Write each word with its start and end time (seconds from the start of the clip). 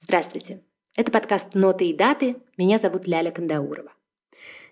Здравствуйте! 0.00 0.62
Это 0.96 1.12
подкаст 1.12 1.52
«Ноты 1.52 1.90
и 1.90 1.92
даты». 1.92 2.36
Меня 2.56 2.78
зовут 2.78 3.06
Ляля 3.06 3.30
Кандаурова. 3.30 3.92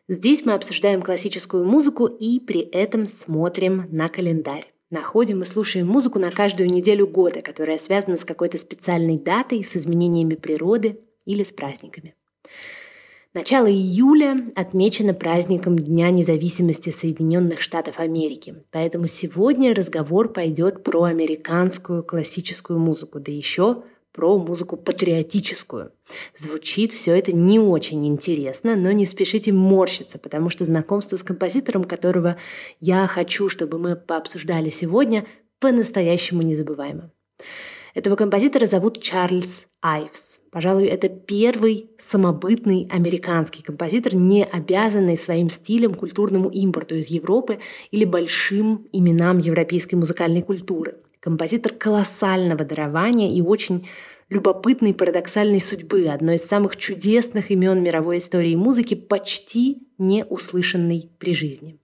Здесь 0.08 0.46
мы 0.46 0.54
обсуждаем 0.54 1.02
классическую 1.02 1.66
музыку 1.66 2.06
и 2.06 2.40
при 2.40 2.60
этом 2.60 3.06
смотрим 3.06 3.86
на 3.90 4.08
календарь. 4.08 4.73
Находим 4.90 5.42
и 5.42 5.44
слушаем 5.44 5.86
музыку 5.86 6.18
на 6.18 6.30
каждую 6.30 6.68
неделю 6.68 7.06
года, 7.06 7.42
которая 7.42 7.78
связана 7.78 8.16
с 8.16 8.24
какой-то 8.24 8.58
специальной 8.58 9.18
датой, 9.18 9.64
с 9.64 9.76
изменениями 9.76 10.34
природы 10.34 11.00
или 11.24 11.42
с 11.42 11.52
праздниками. 11.52 12.14
Начало 13.34 13.66
июля 13.66 14.48
отмечено 14.54 15.12
праздником 15.12 15.76
Дня 15.76 16.10
независимости 16.10 16.90
Соединенных 16.90 17.60
Штатов 17.60 17.98
Америки. 17.98 18.62
Поэтому 18.70 19.08
сегодня 19.08 19.74
разговор 19.74 20.32
пойдет 20.32 20.84
про 20.84 21.02
американскую 21.04 22.04
классическую 22.04 22.78
музыку, 22.78 23.18
да 23.18 23.32
еще 23.32 23.82
про 24.14 24.38
музыку 24.38 24.76
патриотическую. 24.76 25.92
Звучит 26.38 26.92
все 26.92 27.18
это 27.18 27.32
не 27.32 27.58
очень 27.58 28.06
интересно, 28.06 28.76
но 28.76 28.92
не 28.92 29.06
спешите 29.06 29.52
морщиться, 29.52 30.18
потому 30.18 30.50
что 30.50 30.64
знакомство 30.64 31.16
с 31.16 31.24
композитором, 31.24 31.84
которого 31.84 32.36
я 32.80 33.08
хочу, 33.08 33.48
чтобы 33.48 33.78
мы 33.78 33.96
пообсуждали 33.96 34.70
сегодня, 34.70 35.26
по-настоящему 35.58 36.42
незабываемо. 36.42 37.10
Этого 37.94 38.14
композитора 38.16 38.66
зовут 38.66 39.02
Чарльз 39.02 39.66
Айвс. 39.82 40.40
Пожалуй, 40.50 40.86
это 40.86 41.08
первый 41.08 41.90
самобытный 41.98 42.88
американский 42.90 43.62
композитор, 43.62 44.14
не 44.14 44.44
обязанный 44.44 45.16
своим 45.16 45.50
стилем 45.50 45.94
культурному 45.94 46.48
импорту 46.48 46.94
из 46.94 47.08
Европы 47.08 47.58
или 47.90 48.04
большим 48.04 48.86
именам 48.92 49.38
европейской 49.38 49.96
музыкальной 49.96 50.42
культуры. 50.42 50.98
Композитор 51.24 51.72
колоссального 51.72 52.66
дарования 52.66 53.34
и 53.34 53.40
очень 53.40 53.88
любопытной 54.28 54.92
парадоксальной 54.92 55.58
судьбы, 55.58 56.08
одно 56.08 56.32
из 56.32 56.42
самых 56.42 56.76
чудесных 56.76 57.50
имен 57.50 57.82
мировой 57.82 58.18
истории 58.18 58.54
музыки, 58.54 58.92
почти 58.92 59.88
не 59.96 60.26
услышанной 60.26 61.10
при 61.18 61.32
жизни. 61.32 61.80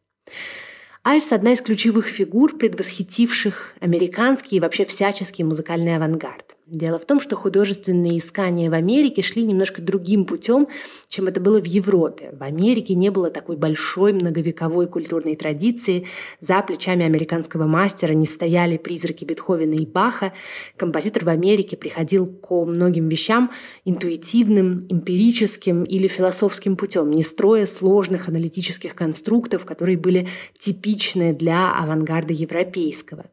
Айвс– 1.04 1.32
одна 1.32 1.52
из 1.54 1.62
ключевых 1.62 2.08
фигур, 2.08 2.58
предвосхитивших 2.58 3.76
американский 3.80 4.56
и 4.56 4.60
вообще 4.60 4.84
всяческий 4.84 5.42
музыкальный 5.42 5.96
авангард. 5.96 6.58
Дело 6.70 7.00
в 7.00 7.04
том, 7.04 7.20
что 7.20 7.34
художественные 7.34 8.18
искания 8.18 8.70
в 8.70 8.74
Америке 8.74 9.22
шли 9.22 9.42
немножко 9.42 9.82
другим 9.82 10.24
путем, 10.24 10.68
чем 11.08 11.26
это 11.26 11.40
было 11.40 11.60
в 11.60 11.64
Европе. 11.64 12.30
В 12.32 12.44
Америке 12.44 12.94
не 12.94 13.10
было 13.10 13.28
такой 13.28 13.56
большой 13.56 14.12
многовековой 14.12 14.86
культурной 14.86 15.34
традиции. 15.34 16.06
За 16.40 16.62
плечами 16.62 17.04
американского 17.04 17.66
мастера 17.66 18.12
не 18.12 18.24
стояли 18.24 18.76
призраки 18.76 19.24
Бетховена 19.24 19.74
и 19.74 19.84
Баха. 19.84 20.32
Композитор 20.76 21.24
в 21.24 21.28
Америке 21.30 21.76
приходил 21.76 22.26
к 22.26 22.52
многим 22.52 23.08
вещам 23.08 23.50
интуитивным, 23.84 24.86
эмпирическим 24.88 25.82
или 25.82 26.06
философским 26.06 26.76
путем, 26.76 27.10
не 27.10 27.24
строя 27.24 27.66
сложных 27.66 28.28
аналитических 28.28 28.94
конструктов, 28.94 29.64
которые 29.64 29.98
были 29.98 30.28
типичны 30.56 31.34
для 31.34 31.72
авангарда 31.72 32.32
европейского. 32.32 33.26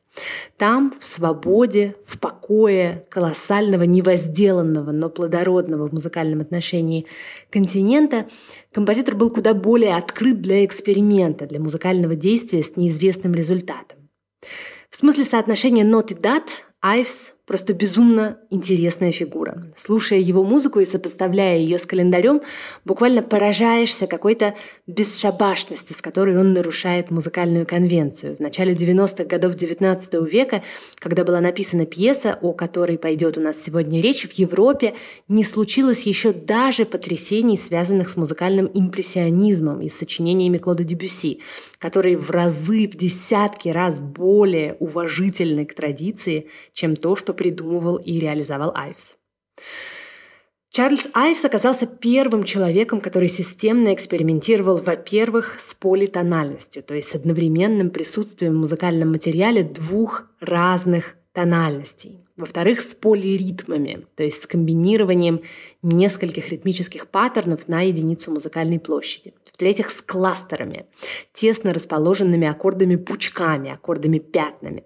Там, 0.58 0.96
в 1.00 1.04
свободе, 1.04 1.96
в 2.06 2.20
покое 2.20 3.06
колоссального, 3.10 3.84
невозделанного, 3.84 4.92
но 4.92 5.10
плодородного 5.10 5.88
в 5.88 5.94
музыкальном 5.94 6.42
отношении 6.42 7.06
континента, 7.50 8.28
композитор 8.72 9.16
был 9.16 9.30
куда 9.30 9.54
более 9.54 9.96
открыт 9.96 10.42
для 10.42 10.66
эксперимента, 10.66 11.46
для 11.46 11.60
музыкального 11.60 12.16
действия 12.16 12.64
с 12.64 12.76
неизвестным 12.76 13.34
результатом. 13.34 14.10
В 14.90 14.96
смысле 14.96 15.26
соотношения 15.26 15.84
нот 15.84 16.12
и 16.12 16.16
дат 16.16 16.66
Айвс 16.82 17.34
просто 17.48 17.74
безумно 17.74 18.38
интересная 18.50 19.14
фигура. 19.14 19.64
Слушая 19.78 20.20
его 20.20 20.44
музыку 20.44 20.82
и 20.82 20.86
сопоставляя 20.86 21.58
ее 21.58 21.80
с 21.80 21.86
календарем, 21.86 22.42
буквально 22.84 23.24
поражаешься 23.24 24.06
какой-то 24.06 24.54
бесшабашности, 24.86 25.94
с 25.94 26.02
которой 26.02 26.38
он 26.38 26.52
нарушает 26.52 27.10
музыкальную 27.10 27.66
конвенцию. 27.66 28.36
В 28.36 28.42
начале 28.42 28.74
90-х 28.74 29.24
годов 29.24 29.56
XIX 29.56 30.30
века, 30.30 30.62
когда 31.00 31.24
была 31.24 31.40
написана 31.40 31.86
пьеса, 31.86 32.38
о 32.42 32.52
которой 32.52 32.98
пойдет 32.98 33.38
у 33.38 33.42
нас 33.42 33.56
сегодня 33.66 34.02
речь, 34.02 34.28
в 34.28 34.34
Европе 34.34 34.94
не 35.30 35.46
случилось 35.46 36.02
еще 36.02 36.34
даже 36.34 36.84
потрясений, 36.84 37.58
связанных 37.58 38.10
с 38.10 38.18
музыкальным 38.18 38.70
импрессионизмом 38.74 39.82
и 39.82 39.88
сочинениями 39.88 40.58
Клода 40.58 40.84
Дебюсси, 40.84 41.40
которые 41.80 42.18
в 42.18 42.30
разы, 42.30 42.90
в 42.90 42.98
десятки 42.98 43.70
раз 43.70 44.00
более 44.00 44.76
уважительны 44.80 45.66
к 45.66 45.74
традиции, 45.74 46.48
чем 46.74 46.98
то, 46.98 47.16
что 47.16 47.37
придумывал 47.38 47.96
и 47.96 48.20
реализовал 48.20 48.74
Айвс. 48.76 49.16
Чарльз 50.70 51.08
Айвс 51.14 51.44
оказался 51.46 51.88
первым 51.88 52.44
человеком, 52.44 53.00
который 53.00 53.30
системно 53.30 53.94
экспериментировал, 53.94 54.78
во-первых, 54.78 55.60
с 55.60 55.74
политональностью, 55.74 56.84
то 56.84 56.94
есть 56.94 57.10
с 57.10 57.16
одновременным 57.16 57.90
присутствием 57.90 58.54
в 58.54 58.58
музыкальном 58.58 59.12
материале 59.12 59.64
двух 59.64 60.28
разных 60.40 61.16
тональностей. 61.32 62.28
Во-вторых, 62.36 62.82
с 62.82 62.94
полиритмами, 62.94 64.06
то 64.16 64.24
есть 64.24 64.44
с 64.44 64.46
комбинированием 64.46 65.42
нескольких 65.82 66.50
ритмических 66.50 67.08
паттернов 67.08 67.68
на 67.68 67.82
единицу 67.82 68.32
музыкальной 68.32 68.80
площади. 68.80 69.34
В-третьих, 69.54 69.90
с 69.90 70.04
кластерами, 70.04 70.86
тесно 71.34 71.74
расположенными 71.74 72.48
аккордами-пучками, 72.48 73.72
аккордами-пятнами. 73.72 74.84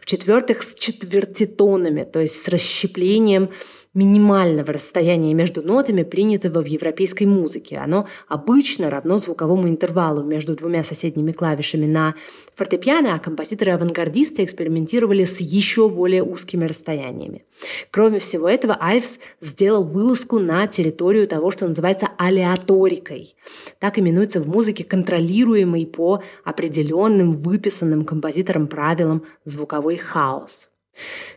В-четвертых, 0.00 0.62
с 0.62 0.74
четвертитонами, 0.74 2.04
то 2.04 2.20
есть 2.20 2.42
с 2.42 2.48
расщеплением 2.48 3.50
минимального 3.94 4.72
расстояния 4.72 5.34
между 5.34 5.62
нотами, 5.62 6.02
принятого 6.02 6.62
в 6.62 6.66
европейской 6.66 7.24
музыке. 7.24 7.78
Оно 7.78 8.06
обычно 8.28 8.90
равно 8.90 9.18
звуковому 9.18 9.68
интервалу 9.68 10.22
между 10.22 10.54
двумя 10.54 10.84
соседними 10.84 11.32
клавишами 11.32 11.86
на 11.86 12.14
фортепиано, 12.54 13.14
а 13.14 13.18
композиторы-авангардисты 13.18 14.44
экспериментировали 14.44 15.24
с 15.24 15.40
еще 15.40 15.88
более 15.88 16.22
узкими 16.22 16.64
расстояниями. 16.64 17.44
Кроме 17.90 18.18
всего 18.18 18.48
этого, 18.48 18.76
Айвс 18.80 19.18
сделал 19.40 19.84
вылазку 19.84 20.38
на 20.38 20.66
территорию 20.66 21.26
того, 21.26 21.50
что 21.50 21.66
называется 21.66 22.08
алеаторикой. 22.18 23.34
Так 23.78 23.98
именуется 23.98 24.40
в 24.40 24.48
музыке 24.48 24.84
контролируемый 24.84 25.86
по 25.86 26.22
определенным 26.44 27.34
выписанным 27.34 28.04
композитором 28.04 28.68
правилам 28.68 29.24
звуковой 29.44 29.96
хаос. 29.96 30.70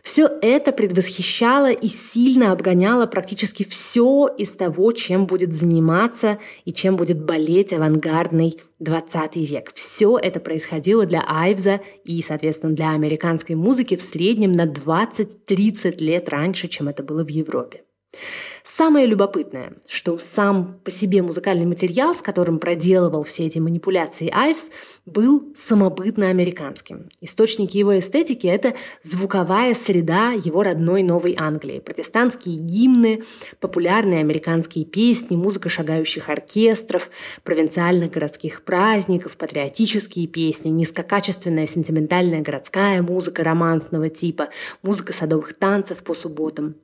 Все 0.02 0.28
это 0.42 0.72
предвосхищало 0.72 1.70
и 1.70 1.88
сильно 1.88 2.52
обгоняло 2.52 3.06
практически 3.06 3.64
все 3.64 4.28
из 4.38 4.50
того, 4.50 4.92
чем 4.92 5.26
будет 5.26 5.54
заниматься 5.54 6.38
и 6.64 6.72
чем 6.72 6.96
будет 6.96 7.22
болеть 7.22 7.72
авангардный 7.72 8.60
20 8.80 9.36
век. 9.36 9.72
Все 9.74 10.18
это 10.18 10.40
происходило 10.40 11.06
для 11.06 11.22
Айвза 11.26 11.80
и, 12.04 12.22
соответственно, 12.22 12.74
для 12.74 12.90
американской 12.90 13.54
музыки 13.54 13.96
в 13.96 14.02
среднем 14.02 14.52
на 14.52 14.66
20-30 14.66 15.98
лет 15.98 16.28
раньше, 16.28 16.68
чем 16.68 16.88
это 16.88 17.02
было 17.02 17.24
в 17.24 17.28
Европе. 17.28 17.82
Самое 18.64 19.06
любопытное, 19.06 19.74
что 19.88 20.18
сам 20.18 20.78
по 20.84 20.90
себе 20.90 21.22
музыкальный 21.22 21.66
материал, 21.66 22.14
с 22.14 22.22
которым 22.22 22.58
проделывал 22.58 23.22
все 23.22 23.46
эти 23.46 23.58
манипуляции 23.58 24.30
Айвс, 24.32 24.66
был 25.04 25.52
самобытно 25.56 26.28
американским. 26.28 27.08
Источники 27.20 27.76
его 27.76 27.98
эстетики– 27.98 28.46
это 28.48 28.74
звуковая 29.02 29.74
среда 29.74 30.30
его 30.30 30.62
родной 30.62 31.02
Новой 31.02 31.34
Англии. 31.36 31.80
Протестантские 31.80 32.56
гимны, 32.56 33.24
популярные 33.58 34.20
американские 34.20 34.84
песни, 34.84 35.34
музыка 35.34 35.68
шагающих 35.68 36.28
оркестров, 36.28 37.10
провинциальных 37.42 38.12
городских 38.12 38.62
праздников, 38.62 39.36
патриотические 39.36 40.28
песни, 40.28 40.68
низкокачественная 40.68 41.66
сентиментальная 41.66 42.40
городская 42.40 43.02
музыка 43.02 43.42
романсного 43.42 44.08
типа, 44.08 44.50
музыка 44.84 45.12
садовых 45.12 45.54
танцев 45.54 46.04
по 46.04 46.14
субботам. 46.14 46.76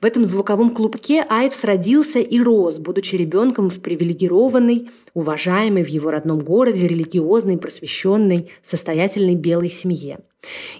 В 0.00 0.04
этом 0.04 0.24
звуковом 0.24 0.70
клубке 0.70 1.26
Айвс 1.28 1.64
родился 1.64 2.20
и 2.20 2.40
рос, 2.40 2.76
будучи 2.76 3.16
ребенком 3.16 3.70
в 3.70 3.80
привилегированной, 3.80 4.88
уважаемой 5.14 5.82
в 5.82 5.88
его 5.88 6.12
родном 6.12 6.40
городе, 6.40 6.86
религиозной, 6.86 7.55
просвещенной, 7.58 8.50
состоятельной 8.62 9.34
белой 9.34 9.68
семье. 9.68 10.18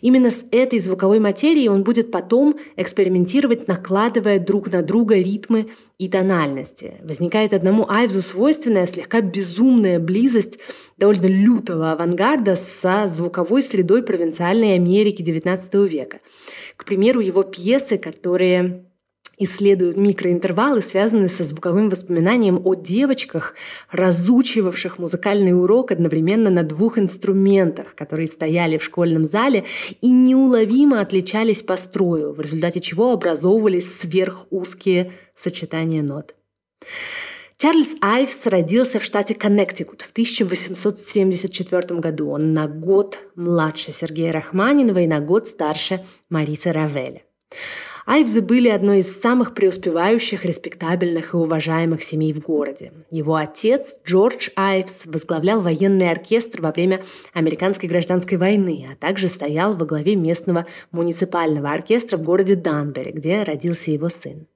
Именно 0.01 0.31
с 0.31 0.45
этой 0.51 0.79
звуковой 0.79 1.19
материей 1.19 1.69
он 1.69 1.83
будет 1.83 2.11
потом 2.11 2.57
экспериментировать, 2.77 3.69
накладывая 3.69 4.39
друг 4.39 4.71
на 4.73 4.83
друга 4.83 5.17
ритмы 5.17 5.69
и 5.99 6.09
тональности. 6.09 6.95
Возникает 7.03 7.53
одному 7.53 7.89
Айвзу 7.89 8.23
свойственная 8.23 8.87
слегка 8.87 9.21
безумная 9.21 9.99
близость 9.99 10.59
довольно 10.97 11.27
лютого 11.27 11.93
авангарда 11.93 12.57
со 12.57 13.09
звуковой 13.09 13.63
средой 13.63 14.03
провинциальной 14.03 14.75
Америки 14.75 15.23
XIX 15.23 15.89
века. 15.89 16.21
К 16.77 16.85
примеру, 16.85 17.21
его 17.21 17.43
пьесы, 17.43 17.99
которые 17.99 18.85
исследуют 19.39 19.97
микроинтервалы, 19.97 20.81
связанные 20.83 21.29
со 21.29 21.45
звуковым 21.45 21.91
воспоминанием 21.91 22.61
о 22.65 22.75
девочках, 22.75 23.55
разучивавших 23.91 24.99
музыкальный 24.99 25.53
урок 25.53 25.93
одновременно 25.93 26.51
на 26.51 26.63
двух 26.63 26.99
инструментах, 26.99 27.95
которые 27.95 28.27
стояли 28.27 28.79
в 28.79 28.85
школьном 28.85 29.25
зале 29.25 29.65
и 30.01 30.11
неуловимо 30.11 31.01
отличались 31.01 31.63
по 31.63 31.77
строю, 31.77 32.33
в 32.33 32.41
результате 32.41 32.81
чего 32.81 33.13
образовывались 33.13 34.01
сверхузкие 34.01 35.13
сочетания 35.35 36.03
нот. 36.03 36.35
Чарльз 37.59 37.97
Айвс 38.03 38.45
родился 38.45 39.01
в 39.01 39.05
штате 39.05 39.35
Коннектикут 39.35 40.03
в 40.03 40.11
1874 40.11 42.01
году. 42.01 42.29
Он 42.29 42.53
на 42.53 42.69
год 42.69 43.19
младше 43.35 43.93
Сергея 43.93 44.33
Рахманинова 44.33 44.99
и 44.99 45.07
на 45.07 45.21
год 45.21 45.47
старше 45.47 46.05
Марисы 46.29 46.71
Равеля. 46.71 47.23
Айвзы 48.07 48.41
были 48.41 48.69
одной 48.69 49.01
из 49.01 49.21
самых 49.21 49.53
преуспевающих, 49.53 50.45
респектабельных 50.45 51.35
и 51.35 51.37
уважаемых 51.37 52.05
семей 52.05 52.33
в 52.33 52.39
городе. 52.39 52.93
Его 53.11 53.35
отец, 53.35 53.99
Джордж 54.07 54.51
Айвс, 54.55 55.07
возглавлял 55.07 55.61
военный 55.61 56.09
оркестр 56.09 56.61
во 56.61 56.71
время 56.71 57.03
Американской 57.33 57.89
гражданской 57.89 58.39
войны, 58.39 58.87
а 58.93 58.95
также 58.95 59.29
стоял 59.29 59.75
во 59.75 59.87
главе 59.87 60.15
местного 60.15 60.67
муниципального 60.93 61.73
оркестра 61.73 62.17
в 62.17 62.23
городе 62.23 62.55
Данбери, 62.55 63.11
где 63.11 63.43
родился 63.43 63.91
его 63.91 64.09
сын. 64.09 64.47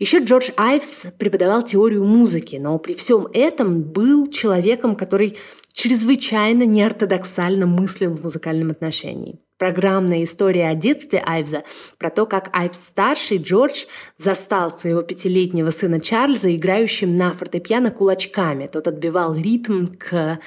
Еще 0.00 0.18
Джордж 0.18 0.50
Айвс 0.56 1.06
преподавал 1.16 1.62
теорию 1.62 2.04
музыки, 2.04 2.56
но 2.56 2.76
при 2.80 2.94
всем 2.94 3.28
этом 3.32 3.82
был 3.82 4.26
человеком, 4.26 4.96
который 4.96 5.36
чрезвычайно 5.72 6.64
неортодоксально 6.64 7.66
мыслил 7.66 8.16
в 8.16 8.24
музыкальном 8.24 8.72
отношении 8.72 9.38
программная 9.58 10.24
история 10.24 10.68
о 10.68 10.74
детстве 10.74 11.22
Айвза, 11.24 11.64
про 11.98 12.10
то, 12.10 12.26
как 12.26 12.48
Айвз-старший 12.56 13.38
Джордж 13.38 13.84
застал 14.16 14.70
своего 14.70 15.02
пятилетнего 15.02 15.70
сына 15.70 16.00
Чарльза, 16.00 16.54
играющим 16.54 17.16
на 17.16 17.32
фортепиано 17.32 17.90
кулачками. 17.90 18.68
Тот 18.68 18.88
отбивал 18.88 19.34
ритм 19.34 19.86
к 19.86 20.38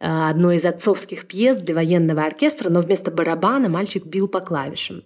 одной 0.00 0.56
из 0.56 0.64
отцовских 0.64 1.26
пьес 1.26 1.58
для 1.58 1.74
военного 1.74 2.24
оркестра, 2.24 2.70
но 2.70 2.80
вместо 2.80 3.10
барабана 3.10 3.68
мальчик 3.68 4.06
бил 4.06 4.28
по 4.28 4.40
клавишам. 4.40 5.04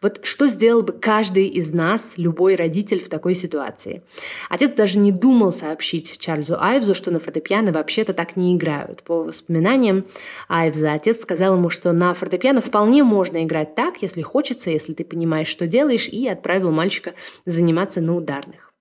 Вот 0.00 0.20
что 0.24 0.48
сделал 0.48 0.82
бы 0.82 0.92
каждый 0.92 1.46
из 1.46 1.72
нас, 1.72 2.14
любой 2.16 2.56
родитель 2.56 3.02
в 3.02 3.08
такой 3.08 3.34
ситуации? 3.34 4.02
Отец 4.50 4.74
даже 4.74 4.98
не 4.98 5.12
думал 5.12 5.52
сообщить 5.52 6.18
Чарльзу 6.18 6.56
Айвзу, 6.58 6.94
что 6.96 7.12
на 7.12 7.20
фортепиано 7.20 7.72
вообще-то 7.72 8.14
так 8.14 8.36
не 8.36 8.54
играют. 8.54 9.04
По 9.04 9.22
воспоминаниям 9.22 10.06
Айвза, 10.48 10.92
отец 10.92 11.22
сказал 11.22 11.54
ему, 11.54 11.70
что 11.70 11.92
на 11.92 12.12
фортепиано 12.12 12.60
вполне 12.60 13.04
можно 13.04 13.44
играть 13.44 13.76
так, 13.76 14.02
если 14.02 14.22
хочется, 14.22 14.70
если 14.70 14.92
ты 14.92 15.04
понимаешь, 15.04 15.48
что 15.48 15.68
делаешь, 15.68 16.08
и 16.08 16.26
отправил 16.26 16.72
мальчика 16.72 17.14
заниматься 17.46 18.00
на 18.00 18.16
ударных. 18.16 18.72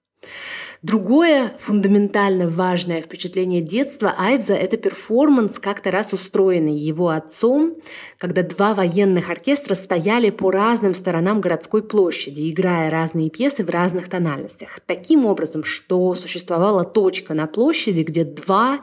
Другое 0.82 1.56
фундаментально 1.60 2.50
важное 2.50 3.04
впечатление 3.04 3.62
детства 3.62 4.16
Айвза– 4.18 4.54
это 4.56 4.78
перформанс, 4.78 5.60
как-то 5.60 5.92
раз 5.92 6.12
устроенный 6.12 6.76
его 6.76 7.10
отцом, 7.10 7.78
когда 8.18 8.42
два 8.42 8.74
военных 8.74 9.30
оркестра 9.30 9.76
стояли 9.76 10.32
по 10.32 10.50
разным 10.50 10.96
сторонам 10.96 11.40
городской 11.40 11.84
площади, 11.84 12.50
играя 12.50 12.90
разные 12.90 13.30
пьесы 13.30 13.64
в 13.64 13.70
разных 13.70 14.10
тональностях. 14.10 14.80
Таким 14.88 15.28
образом, 15.28 15.64
что 15.64 16.16
существовала 16.16 16.84
точка 16.84 17.36
на 17.36 17.46
площади, 17.46 18.02
где 18.02 18.24
два 18.24 18.82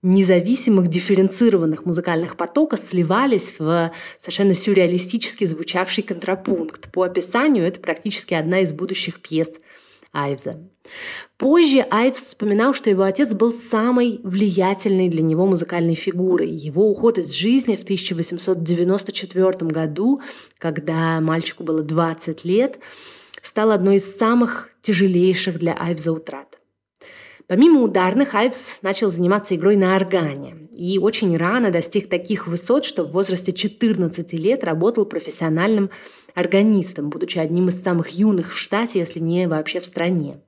независимых 0.00 0.88
дифференцированных 0.88 1.84
музыкальных 1.84 2.38
потока 2.38 2.78
сливались 2.78 3.54
в 3.58 3.92
совершенно 4.18 4.54
сюрреалистически 4.54 5.44
звучавший 5.44 6.02
контрапункт. 6.02 6.90
По 6.92 7.02
описанию 7.02 7.66
это 7.66 7.78
практически 7.78 8.32
одна 8.32 8.60
из 8.60 8.72
будущих 8.72 9.20
пьес 9.20 9.50
Айвза. 10.12 10.54
Позже 11.36 11.86
Айвс 11.90 12.20
вспоминал, 12.20 12.74
что 12.74 12.90
его 12.90 13.02
отец 13.02 13.32
был 13.32 13.52
самой 13.52 14.20
влиятельной 14.22 15.08
для 15.08 15.22
него 15.22 15.46
музыкальной 15.46 15.94
фигурой. 15.94 16.48
Его 16.48 16.90
уход 16.90 17.18
из 17.18 17.32
жизни 17.32 17.76
в 17.76 17.82
1894 17.82 19.52
году, 19.70 20.20
когда 20.58 21.20
мальчику 21.20 21.62
было 21.62 21.82
20 21.82 22.44
лет, 22.44 22.78
стал 23.42 23.70
одной 23.70 23.96
из 23.96 24.16
самых 24.16 24.70
тяжелейших 24.82 25.58
для 25.58 25.74
Айвза 25.74 26.12
утрат. 26.12 26.58
Помимо 27.46 27.82
ударных, 27.82 28.34
Айвс 28.34 28.82
начал 28.82 29.12
заниматься 29.12 29.54
игрой 29.54 29.76
на 29.76 29.94
органе 29.94 30.68
и 30.72 30.98
очень 30.98 31.36
рано 31.36 31.70
достиг 31.70 32.08
таких 32.08 32.48
высот, 32.48 32.84
что 32.84 33.04
в 33.04 33.12
возрасте 33.12 33.52
14 33.52 34.32
лет 34.32 34.64
работал 34.64 35.06
профессиональным 35.06 35.90
органистом, 36.34 37.08
будучи 37.08 37.38
одним 37.38 37.68
из 37.68 37.80
самых 37.82 38.10
юных 38.10 38.52
в 38.52 38.58
штате, 38.58 38.98
если 38.98 39.20
не 39.20 39.46
вообще 39.46 39.80
в 39.80 39.86
стране. 39.86 40.40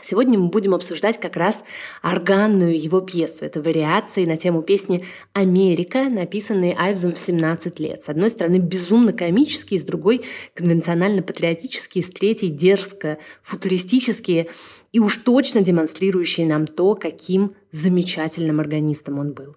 Сегодня 0.00 0.38
мы 0.38 0.48
будем 0.48 0.74
обсуждать 0.74 1.20
как 1.20 1.36
раз 1.36 1.62
органную 2.02 2.80
его 2.80 3.00
пьесу. 3.00 3.44
Это 3.44 3.60
вариации 3.60 4.24
на 4.24 4.36
тему 4.36 4.62
песни 4.62 5.04
«Америка», 5.32 6.04
написанные 6.04 6.74
Айвзом 6.78 7.12
в 7.12 7.18
17 7.18 7.78
лет. 7.78 8.02
С 8.02 8.08
одной 8.08 8.30
стороны, 8.30 8.56
безумно 8.56 9.12
комические, 9.12 9.80
с 9.80 9.84
другой– 9.84 10.24
конвенционально-патриотические, 10.54 12.02
с 12.02 12.08
третьей– 12.08 12.48
дерзко 12.50 13.18
футуристические 13.42 14.48
и 14.92 14.98
уж 14.98 15.16
точно 15.18 15.60
демонстрирующие 15.60 16.46
нам 16.46 16.66
то, 16.66 16.94
каким 16.94 17.54
замечательным 17.70 18.60
органистом 18.60 19.18
он 19.18 19.32
был. 19.32 19.56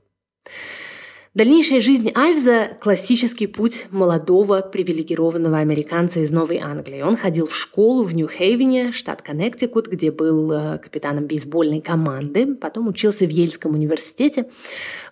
Дальнейшая 1.36 1.82
жизнь 1.82 2.12
Айвза– 2.16 2.78
классический 2.80 3.48
путь 3.48 3.88
молодого 3.92 4.62
привилегированного 4.62 5.58
американца 5.58 6.22
из 6.22 6.32
Новой 6.32 6.60
Англии. 6.60 7.02
Он 7.02 7.18
ходил 7.18 7.46
в 7.46 7.54
школу 7.54 8.06
в 8.06 8.16
Нью-Хейвене, 8.16 8.94
штат 8.94 9.22
Коннектикут, 9.22 9.88
где 9.88 10.12
был 10.12 10.50
э, 10.54 10.78
капитаном 10.78 11.26
бейсбольной 11.26 11.82
команды, 11.82 12.56
потом 12.56 12.88
учился 12.88 13.26
в 13.26 13.30
Ельском 13.32 13.74
университете, 13.74 14.50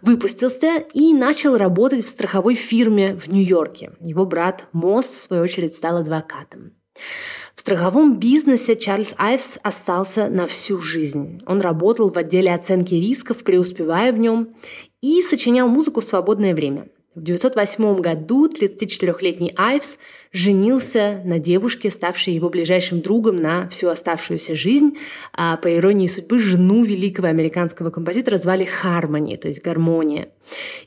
выпустился 0.01 0.85
и 0.93 1.13
начал 1.13 1.57
работать 1.57 2.05
в 2.05 2.07
страховой 2.07 2.55
фирме 2.55 3.19
в 3.19 3.27
Нью-Йорке. 3.27 3.91
Его 3.99 4.25
брат 4.25 4.63
Мосс, 4.71 5.07
в 5.07 5.23
свою 5.23 5.43
очередь, 5.43 5.75
стал 5.75 5.97
адвокатом. 5.97 6.71
В 7.53 7.59
страховом 7.59 8.17
бизнесе 8.17 8.77
Чарльз 8.77 9.13
Айвс 9.17 9.57
остался 9.61 10.29
на 10.29 10.47
всю 10.47 10.81
жизнь. 10.81 11.41
Он 11.45 11.59
работал 11.59 12.09
в 12.09 12.17
отделе 12.17 12.53
оценки 12.53 12.93
рисков, 12.93 13.43
преуспевая 13.43 14.13
в 14.13 14.17
нем, 14.17 14.55
и 15.03 15.21
сочинял 15.21 15.67
музыку 15.67 15.99
в 15.99 16.05
свободное 16.05 16.55
время. 16.55 16.87
В 17.13 17.19
1908 17.19 17.99
году 17.99 18.47
34-летний 18.47 19.53
Айвс 19.55 19.97
женился 20.31 21.21
на 21.25 21.39
девушке, 21.39 21.91
ставшей 21.91 22.33
его 22.33 22.49
ближайшим 22.49 23.01
другом 23.01 23.35
на 23.35 23.69
всю 23.69 23.89
оставшуюся 23.89 24.55
жизнь. 24.55 24.97
А 25.33 25.57
по 25.57 25.75
иронии 25.75 26.07
судьбы, 26.07 26.39
жену 26.39 26.85
великого 26.85 27.27
американского 27.27 27.91
композитора 27.91 28.37
звали 28.37 28.63
Хармони, 28.63 29.35
то 29.35 29.49
есть 29.49 29.61
гармония. 29.61 30.29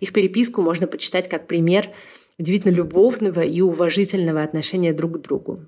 Их 0.00 0.12
переписку 0.12 0.62
можно 0.62 0.86
почитать 0.86 1.28
как 1.28 1.46
пример 1.46 1.90
удивительно 2.38 2.72
любовного 2.72 3.40
и 3.40 3.60
уважительного 3.60 4.42
отношения 4.42 4.92
друг 4.92 5.18
к 5.18 5.20
другу. 5.22 5.62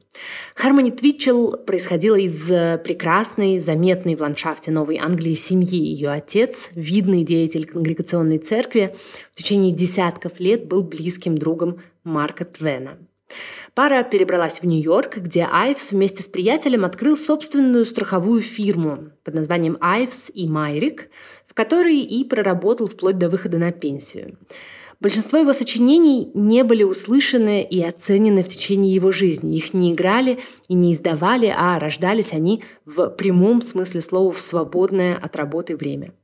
Хармони 0.55 0.91
Твитчелл 0.91 1.57
происходила 1.57 2.17
из 2.17 2.51
э, 2.51 2.79
прекрасной, 2.79 3.59
заметной 3.59 4.17
в 4.17 4.21
ландшафте 4.21 4.71
Новой 4.71 4.99
Англии 4.99 5.35
семьи. 5.35 5.79
Ее 5.79 6.11
отец, 6.11 6.69
видный 6.75 7.25
деятель 7.25 7.67
конгрегационной 7.67 8.39
церкви, 8.39 8.95
в 9.33 9.39
течение 9.39 9.73
десятков 9.73 10.41
лет 10.41 10.67
был 10.67 10.83
близким 10.83 11.39
другом 11.39 11.81
Марка 12.05 12.45
Твена. 12.45 12.99
Пара 13.75 14.03
перебралась 14.03 14.61
в 14.61 14.67
Нью-Йорк, 14.67 15.19
где 15.19 15.47
Айвс 15.51 15.93
вместе 15.93 16.23
с 16.23 16.27
приятелем 16.27 16.85
открыл 16.85 17.17
собственную 17.17 17.85
страховую 17.85 18.43
фирму 18.43 19.11
под 19.23 19.35
названием 19.35 19.77
Айвс 19.81 20.31
и 20.35 20.49
Майрик, 20.49 21.09
в 21.47 21.55
которой 21.55 22.01
и 22.01 22.25
проработал 22.25 22.89
вплоть 22.89 23.19
до 23.19 23.31
выхода 23.31 23.59
на 23.59 23.71
пенсию. 23.71 24.37
Большинство 25.01 25.39
его 25.39 25.53
сочинений 25.53 26.33
не 26.35 26.65
были 26.65 26.83
услышаны 26.83 27.63
и 27.63 27.81
оценены 27.83 28.43
в 28.43 28.49
течение 28.49 28.93
его 28.93 29.13
жизни. 29.13 29.57
Их 29.57 29.73
не 29.73 29.93
играли 29.93 30.41
и 30.69 30.75
не 30.75 30.93
издавали, 30.93 31.55
а 31.57 31.79
рождались 31.79 32.33
они 32.33 32.65
в 32.85 33.09
прямом 33.11 33.63
смысле 33.63 34.01
слова 34.01 34.33
в 34.33 34.41
свободное 34.41 35.17
от 35.17 35.37
работы 35.37 35.77
время. 35.77 36.15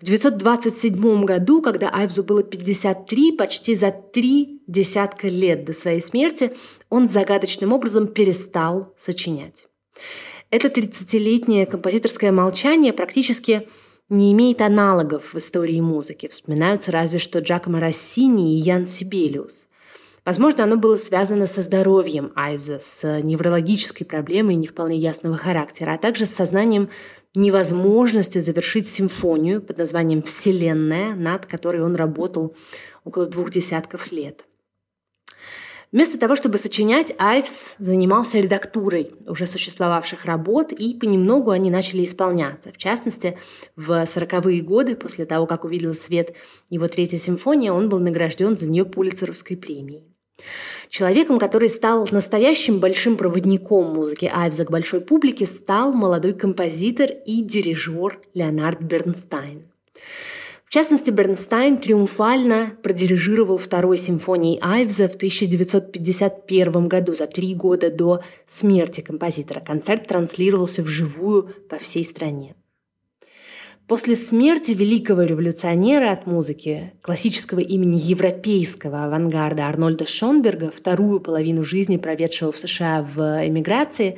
В 0.00 0.04
927 0.04 1.24
году, 1.24 1.62
когда 1.62 1.90
Айвзу 1.90 2.24
было 2.24 2.42
53, 2.42 3.32
почти 3.32 3.76
за 3.76 3.92
три 3.92 4.62
десятка 4.66 5.28
лет 5.28 5.64
до 5.64 5.72
своей 5.72 6.00
смерти, 6.00 6.52
он 6.88 7.08
загадочным 7.08 7.72
образом 7.72 8.08
перестал 8.08 8.94
сочинять. 8.98 9.66
Это 10.50 10.68
30-летнее 10.68 11.66
композиторское 11.66 12.32
молчание 12.32 12.92
практически 12.92 13.68
не 14.12 14.30
имеет 14.32 14.60
аналогов 14.60 15.32
в 15.32 15.38
истории 15.38 15.80
музыки. 15.80 16.28
Вспоминаются 16.28 16.92
разве 16.92 17.18
что 17.18 17.38
Джакомо 17.38 17.80
Россини 17.80 18.54
и 18.54 18.58
Ян 18.58 18.86
Сибелиус. 18.86 19.68
Возможно, 20.24 20.64
оно 20.64 20.76
было 20.76 20.96
связано 20.96 21.46
со 21.46 21.62
здоровьем 21.62 22.30
Айвза, 22.36 22.78
с 22.78 23.20
неврологической 23.22 24.06
проблемой 24.06 24.56
не 24.56 24.66
вполне 24.66 24.98
ясного 24.98 25.38
характера, 25.38 25.94
а 25.94 25.98
также 25.98 26.26
с 26.26 26.30
сознанием 26.30 26.90
невозможности 27.34 28.38
завершить 28.38 28.86
симфонию 28.86 29.62
под 29.62 29.78
названием 29.78 30.22
«Вселенная», 30.22 31.14
над 31.14 31.46
которой 31.46 31.82
он 31.82 31.96
работал 31.96 32.54
около 33.04 33.24
двух 33.24 33.50
десятков 33.50 34.12
лет. 34.12 34.44
Вместо 35.92 36.18
того, 36.18 36.36
чтобы 36.36 36.56
сочинять, 36.56 37.14
Айвс 37.18 37.74
занимался 37.78 38.40
редактурой 38.40 39.12
уже 39.26 39.44
существовавших 39.44 40.24
работ, 40.24 40.72
и 40.72 40.94
понемногу 40.98 41.50
они 41.50 41.70
начали 41.70 42.02
исполняться. 42.02 42.72
В 42.72 42.78
частности, 42.78 43.36
в 43.76 43.90
40-е 43.90 44.62
годы, 44.62 44.96
после 44.96 45.26
того, 45.26 45.46
как 45.46 45.64
увидел 45.64 45.94
свет 45.94 46.34
его 46.70 46.88
третья 46.88 47.18
симфония, 47.18 47.74
он 47.74 47.90
был 47.90 47.98
награжден 47.98 48.56
за 48.56 48.70
нее 48.70 48.86
Пулицеровской 48.86 49.54
премией. 49.54 50.04
Человеком, 50.88 51.38
который 51.38 51.68
стал 51.68 52.08
настоящим 52.10 52.80
большим 52.80 53.18
проводником 53.18 53.92
музыки 53.92 54.30
Айвза 54.32 54.64
к 54.64 54.70
большой 54.70 55.02
публике, 55.02 55.44
стал 55.44 55.92
молодой 55.92 56.32
композитор 56.32 57.10
и 57.26 57.42
дирижер 57.42 58.18
Леонард 58.32 58.80
Бернстайн. 58.80 59.70
В 60.72 60.74
частности, 60.74 61.10
Бернстайн 61.10 61.76
триумфально 61.76 62.78
продирижировал 62.82 63.58
второй 63.58 63.98
симфонии 63.98 64.58
Айвза 64.62 65.06
в 65.06 65.16
1951 65.16 66.88
году, 66.88 67.12
за 67.12 67.26
три 67.26 67.54
года 67.54 67.90
до 67.90 68.22
смерти 68.48 69.02
композитора. 69.02 69.60
Концерт 69.60 70.06
транслировался 70.06 70.82
вживую 70.82 71.50
по 71.68 71.76
всей 71.76 72.06
стране. 72.06 72.54
После 73.86 74.16
смерти 74.16 74.70
великого 74.70 75.24
революционера 75.24 76.10
от 76.10 76.26
музыки, 76.26 76.94
классического 77.02 77.60
имени 77.60 77.98
европейского 77.98 79.04
авангарда 79.04 79.66
Арнольда 79.66 80.06
Шонберга, 80.06 80.72
вторую 80.74 81.20
половину 81.20 81.64
жизни 81.64 81.98
проведшего 81.98 82.50
в 82.50 82.58
США 82.58 83.06
в 83.14 83.46
эмиграции, 83.46 84.16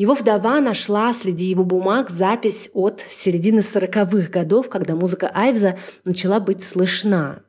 его 0.00 0.14
вдова 0.14 0.62
нашла 0.62 1.12
среди 1.12 1.44
его 1.44 1.62
бумаг 1.62 2.08
запись 2.08 2.70
от 2.72 3.04
середины 3.10 3.60
сороковых 3.60 4.30
годов, 4.30 4.70
когда 4.70 4.96
музыка 4.96 5.30
Айвза 5.34 5.78
начала 6.06 6.40
быть 6.40 6.64
слышна. 6.64 7.42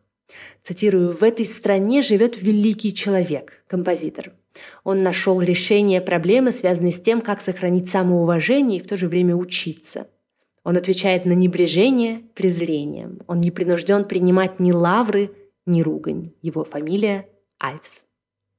Цитирую, 0.61 1.15
«В 1.15 1.23
этой 1.23 1.45
стране 1.45 2.01
живет 2.01 2.41
великий 2.41 2.93
человек, 2.93 3.63
композитор. 3.67 4.33
Он 4.83 5.01
нашел 5.01 5.41
решение 5.41 6.01
проблемы, 6.01 6.51
связанной 6.51 6.91
с 6.91 6.99
тем, 6.99 7.21
как 7.21 7.39
сохранить 7.39 7.89
самоуважение 7.89 8.79
и 8.79 8.83
в 8.83 8.87
то 8.87 8.97
же 8.97 9.07
время 9.07 9.33
учиться. 9.33 10.07
Он 10.65 10.75
отвечает 10.75 11.23
на 11.23 11.31
небрежение 11.31 12.23
презрением. 12.35 13.21
Он 13.27 13.39
не 13.39 13.51
принужден 13.51 14.03
принимать 14.03 14.59
ни 14.59 14.73
лавры, 14.73 15.31
ни 15.65 15.81
ругань. 15.81 16.33
Его 16.41 16.65
фамилия 16.65 17.29
Айвс, 17.59 18.03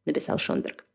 написал 0.06 0.38
Шонберг. 0.38 0.86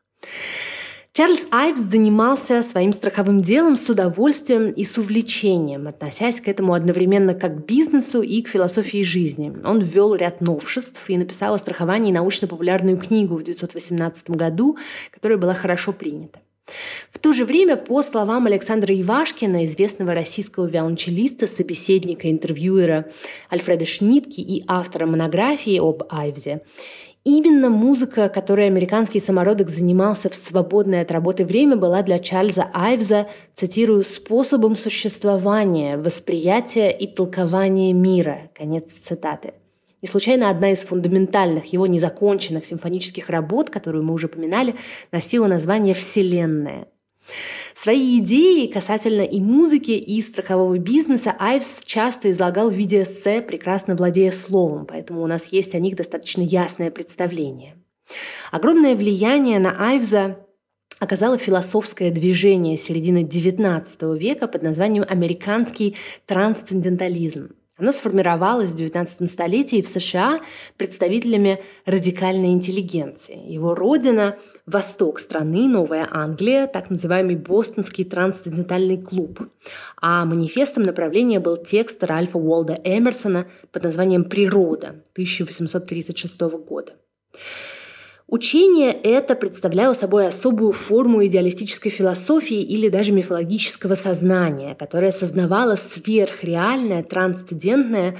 Чарльз 1.18 1.48
Айвс 1.50 1.80
занимался 1.80 2.62
своим 2.62 2.92
страховым 2.92 3.40
делом 3.40 3.76
с 3.76 3.90
удовольствием 3.90 4.70
и 4.70 4.84
с 4.84 4.98
увлечением, 4.98 5.88
относясь 5.88 6.40
к 6.40 6.46
этому 6.46 6.74
одновременно 6.74 7.34
как 7.34 7.56
к 7.56 7.66
бизнесу 7.66 8.22
и 8.22 8.40
к 8.40 8.46
философии 8.46 9.02
жизни. 9.02 9.52
Он 9.64 9.80
ввел 9.80 10.14
ряд 10.14 10.40
новшеств 10.40 11.10
и 11.10 11.18
написал 11.18 11.54
о 11.54 11.58
страховании 11.58 12.12
научно-популярную 12.12 12.98
книгу 12.98 13.34
в 13.34 13.40
1918 13.40 14.30
году, 14.30 14.78
которая 15.10 15.38
была 15.38 15.54
хорошо 15.54 15.92
принята. 15.92 16.38
В 17.10 17.18
то 17.18 17.32
же 17.32 17.44
время, 17.44 17.76
по 17.76 18.02
словам 18.02 18.46
Александра 18.46 18.94
Ивашкина, 18.94 19.64
известного 19.64 20.14
российского 20.14 20.66
виолончелиста, 20.66 21.46
собеседника, 21.46 22.30
интервьюера 22.30 23.06
Альфреда 23.52 23.86
Шнитки 23.86 24.40
и 24.40 24.64
автора 24.68 25.06
монографии 25.06 25.78
об 25.78 26.04
Айвзе, 26.10 26.62
Именно 27.30 27.68
музыка, 27.68 28.30
которой 28.30 28.68
американский 28.68 29.20
самородок 29.20 29.68
занимался 29.68 30.30
в 30.30 30.34
свободное 30.34 31.02
от 31.02 31.12
работы 31.12 31.44
время, 31.44 31.76
была 31.76 32.02
для 32.02 32.18
Чарльза 32.18 32.70
Айвза, 32.72 33.28
цитирую, 33.54 34.02
«способом 34.02 34.74
существования, 34.76 35.98
восприятия 35.98 36.88
и 36.88 37.06
толкования 37.06 37.92
мира». 37.92 38.48
Конец 38.54 38.84
цитаты. 39.04 39.52
Не 40.00 40.08
случайно 40.08 40.48
одна 40.48 40.70
из 40.72 40.78
фундаментальных 40.86 41.66
его 41.70 41.86
незаконченных 41.86 42.64
симфонических 42.64 43.28
работ, 43.28 43.68
которую 43.68 44.04
мы 44.04 44.14
уже 44.14 44.28
поминали, 44.28 44.74
носила 45.12 45.48
название 45.48 45.92
«Вселенная». 45.92 46.86
Свои 47.74 48.18
идеи 48.18 48.66
касательно 48.66 49.22
и 49.22 49.40
музыки, 49.40 49.92
и 49.92 50.20
страхового 50.22 50.78
бизнеса 50.78 51.34
Айвс 51.38 51.82
часто 51.84 52.30
излагал 52.30 52.70
в 52.70 52.74
виде 52.74 53.02
эссе, 53.02 53.40
прекрасно 53.40 53.94
владея 53.94 54.32
словом, 54.32 54.86
поэтому 54.86 55.22
у 55.22 55.26
нас 55.26 55.52
есть 55.52 55.74
о 55.74 55.78
них 55.78 55.96
достаточно 55.96 56.42
ясное 56.42 56.90
представление. 56.90 57.76
Огромное 58.50 58.96
влияние 58.96 59.58
на 59.58 59.76
Айвза 59.90 60.38
оказало 60.98 61.38
философское 61.38 62.10
движение 62.10 62.76
середины 62.76 63.22
XIX 63.22 64.18
века 64.18 64.48
под 64.48 64.62
названием 64.62 65.04
«Американский 65.08 65.96
трансцендентализм». 66.26 67.50
Оно 67.78 67.92
сформировалось 67.92 68.70
в 68.70 68.76
XIX 68.76 69.28
столетии 69.28 69.82
в 69.82 69.88
США 69.88 70.40
представителями 70.76 71.62
радикальной 71.86 72.48
интеллигенции. 72.48 73.38
Его 73.48 73.74
родина– 73.74 74.36
восток 74.66 75.20
страны, 75.20 75.68
Новая 75.68 76.08
Англия, 76.10 76.66
так 76.66 76.90
называемый 76.90 77.36
Бостонский 77.36 78.04
трансцендентальный 78.04 79.00
клуб. 79.00 79.48
А 80.00 80.24
манифестом 80.24 80.82
направления 80.82 81.38
был 81.38 81.56
текст 81.56 82.02
Ральфа 82.02 82.36
Уолда 82.36 82.80
Эмерсона 82.82 83.46
под 83.70 83.84
названием 83.84 84.24
«Природа» 84.24 85.00
1836 85.12 86.40
года. 86.40 86.94
Учение 88.28 88.92
это 88.92 89.34
представляло 89.34 89.94
собой 89.94 90.28
особую 90.28 90.74
форму 90.74 91.24
идеалистической 91.24 91.90
философии 91.90 92.60
или 92.60 92.90
даже 92.90 93.10
мифологического 93.10 93.94
сознания, 93.94 94.74
которое 94.74 95.08
осознавало 95.08 95.76
сверхреальное, 95.76 97.02
трансцендентное 97.02 98.18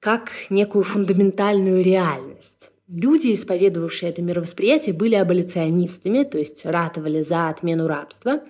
как 0.00 0.30
некую 0.50 0.82
фундаментальную 0.82 1.84
реальность. 1.84 2.72
Люди, 2.86 3.34
исповедовавшие 3.34 4.10
это 4.10 4.20
мировосприятие, 4.20 4.94
были 4.94 5.14
аболиционистами, 5.14 6.22
то 6.22 6.36
есть 6.36 6.66
ратовали 6.66 7.22
за 7.22 7.48
отмену 7.48 7.86
рабства, 7.86 8.42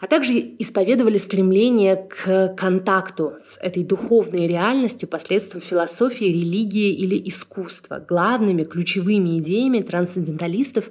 а 0.00 0.06
также 0.06 0.34
исповедовали 0.58 1.16
стремление 1.16 1.96
к 1.96 2.54
контакту 2.58 3.32
с 3.38 3.56
этой 3.62 3.82
духовной 3.84 4.46
реальностью 4.46 5.08
посредством 5.08 5.62
философии, 5.62 6.26
религии 6.26 6.92
или 6.92 7.26
искусства. 7.26 8.04
Главными 8.06 8.64
ключевыми 8.64 9.38
идеями 9.38 9.80
трансценденталистов 9.80 10.90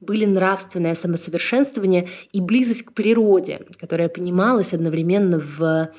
были 0.00 0.24
нравственное 0.24 0.94
самосовершенствование 0.94 2.08
и 2.32 2.40
близость 2.40 2.86
к 2.86 2.94
природе, 2.94 3.66
которая 3.78 4.08
понималась 4.08 4.72
одновременно 4.72 5.40
в 5.40 5.90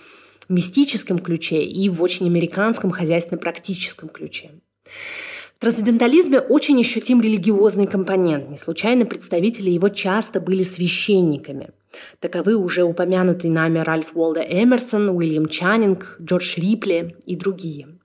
мистическом 0.50 1.20
ключе 1.20 1.64
и 1.64 1.88
в 1.88 2.02
очень 2.02 2.26
американском 2.26 2.90
хозяйственно-практическом 2.90 4.10
ключе. 4.10 4.50
Трансцендентализме 5.62 6.40
очень 6.40 6.82
ощутим 6.82 7.22
религиозный 7.22 7.86
компонент. 7.86 8.50
Не 8.50 8.58
случайно 8.58 9.06
представители 9.06 9.70
его 9.70 9.90
часто 9.90 10.42
были 10.42 10.64
священниками. 10.64 11.70
Таковы 12.20 12.56
уже 12.56 12.82
упомянутый 12.82 13.52
нами 13.52 13.78
Ральф 13.78 14.16
Уолда 14.16 14.42
Эмерсон, 14.42 15.10
Уильям 15.10 15.48
Чаннинг, 15.48 16.18
Джордж 16.20 16.60
Рипли 16.60 17.16
и 17.28 17.36
другие. 17.36 18.00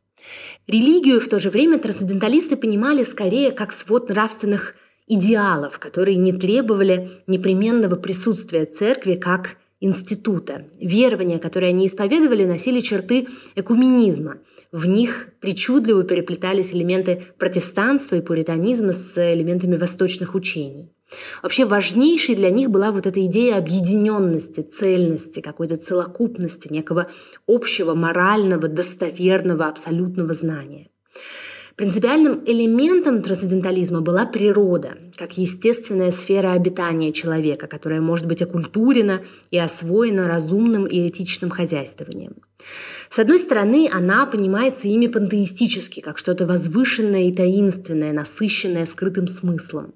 Религию 0.67 1.19
в 1.19 1.29
то 1.29 1.39
же 1.39 1.49
время 1.49 1.79
трансценденталисты 1.79 2.59
понимали 2.59 3.05
скорее 3.05 3.53
как 3.53 3.73
свод 3.73 4.11
нравственных 4.11 4.75
идеалов, 5.07 5.79
которые 5.79 6.19
не 6.19 6.35
требовали 6.35 7.09
непременного 7.27 7.97
присутствия 7.97 8.67
церкви 8.67 9.15
как 9.15 9.57
института. 9.81 10.65
Верования, 10.81 11.39
которые 11.39 11.71
они 11.71 11.87
исповедовали, 11.87 12.45
носили 12.45 12.81
черты 12.81 13.29
экуменизма. 13.55 14.39
В 14.73 14.87
них 14.87 15.29
причудливо 15.41 16.03
переплетались 16.03 16.73
элементы 16.73 17.25
протестанства 17.39 18.17
и 18.17 18.21
пуританизма 18.21 18.93
с 18.93 19.17
элементами 19.17 19.77
восточных 19.77 20.35
учений. 20.35 20.93
Вообще 21.43 21.65
важнейшей 21.65 22.35
для 22.35 22.51
них 22.51 22.71
была 22.71 22.91
вот 22.91 23.07
эта 23.07 23.25
идея 23.27 23.59
объединенности, 23.59 24.61
цельности, 24.61 25.41
какой-то 25.41 25.77
целокупности, 25.77 26.73
некого 26.73 27.09
общего 27.47 27.95
морального, 27.95 28.67
достоверного, 28.67 29.67
абсолютного 29.67 30.35
знания. 30.35 30.89
Принципиальным 31.77 32.43
элементом 32.47 33.21
трансцендентализма 33.21 34.01
была 34.01 34.25
природа, 34.25 34.97
как 35.15 35.37
естественная 35.37 36.11
сфера 36.11 36.53
обитания 36.53 37.13
человека, 37.13 37.67
которая 37.67 38.01
может 38.01 38.27
быть 38.27 38.41
окультурена 38.41 39.21
и 39.51 39.59
освоена 39.59 40.27
разумным 40.27 40.87
и 40.87 41.07
этичным 41.07 41.51
хозяйствованием. 41.51 42.37
С 43.11 43.19
одной 43.19 43.39
стороны, 43.39 43.91
она 43.93 44.25
понимается 44.25 44.89
ими 44.89 45.07
пантеистически, 45.07 46.01
как 46.01 46.17
что-то 46.17 46.47
возвышенное 46.47 47.25
и 47.25 47.37
таинственное, 47.37 48.15
насыщенное 48.15 48.87
скрытым 48.87 49.29
смыслом. 49.29 49.93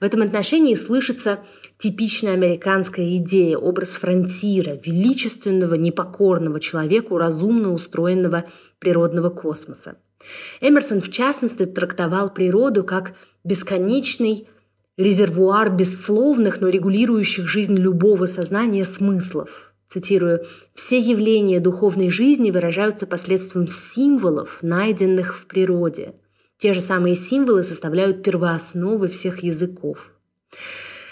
В 0.00 0.04
этом 0.04 0.22
отношении 0.22 0.74
слышится 0.74 1.38
типичная 1.78 2.32
американская 2.32 3.16
идея, 3.18 3.56
образ 3.56 3.90
фронтира, 3.90 4.72
величественного, 4.84 5.74
непокорного 5.74 6.58
человеку, 6.58 7.18
разумно 7.18 7.72
устроенного 7.72 8.46
природного 8.80 9.30
космоса. 9.30 9.94
Эмерсон, 10.60 11.00
в 11.00 11.10
частности, 11.10 11.64
трактовал 11.64 12.32
природу 12.32 12.84
как 12.84 13.14
бесконечный 13.44 14.48
резервуар 14.96 15.70
бессловных, 15.70 16.60
но 16.60 16.68
регулирующих 16.68 17.48
жизнь 17.48 17.76
любого 17.76 18.26
сознания 18.26 18.84
смыслов. 18.84 19.72
Цитирую, 19.88 20.42
«Все 20.74 20.98
явления 20.98 21.58
духовной 21.58 22.10
жизни 22.10 22.50
выражаются 22.50 23.06
посредством 23.06 23.66
символов, 23.66 24.58
найденных 24.62 25.36
в 25.36 25.46
природе. 25.46 26.14
Те 26.58 26.74
же 26.74 26.80
самые 26.80 27.16
символы 27.16 27.64
составляют 27.64 28.22
первоосновы 28.22 29.08
всех 29.08 29.42
языков». 29.42 30.10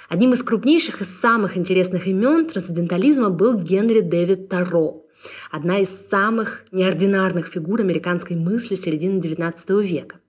Одним 0.08 0.32
из 0.32 0.42
крупнейших 0.42 1.02
и 1.02 1.04
самых 1.04 1.56
интересных 1.56 2.06
имен 2.06 2.46
трансцендентализма 2.46 3.30
был 3.30 3.58
Генри 3.58 4.00
Дэвид 4.00 4.48
Таро, 4.48 5.04
одна 5.50 5.78
из 5.78 5.88
самых 5.88 6.64
неординарных 6.72 7.46
фигур 7.46 7.80
американской 7.80 8.36
мысли 8.36 8.74
середины 8.74 9.18
XIX 9.18 9.82
века. 9.82 10.20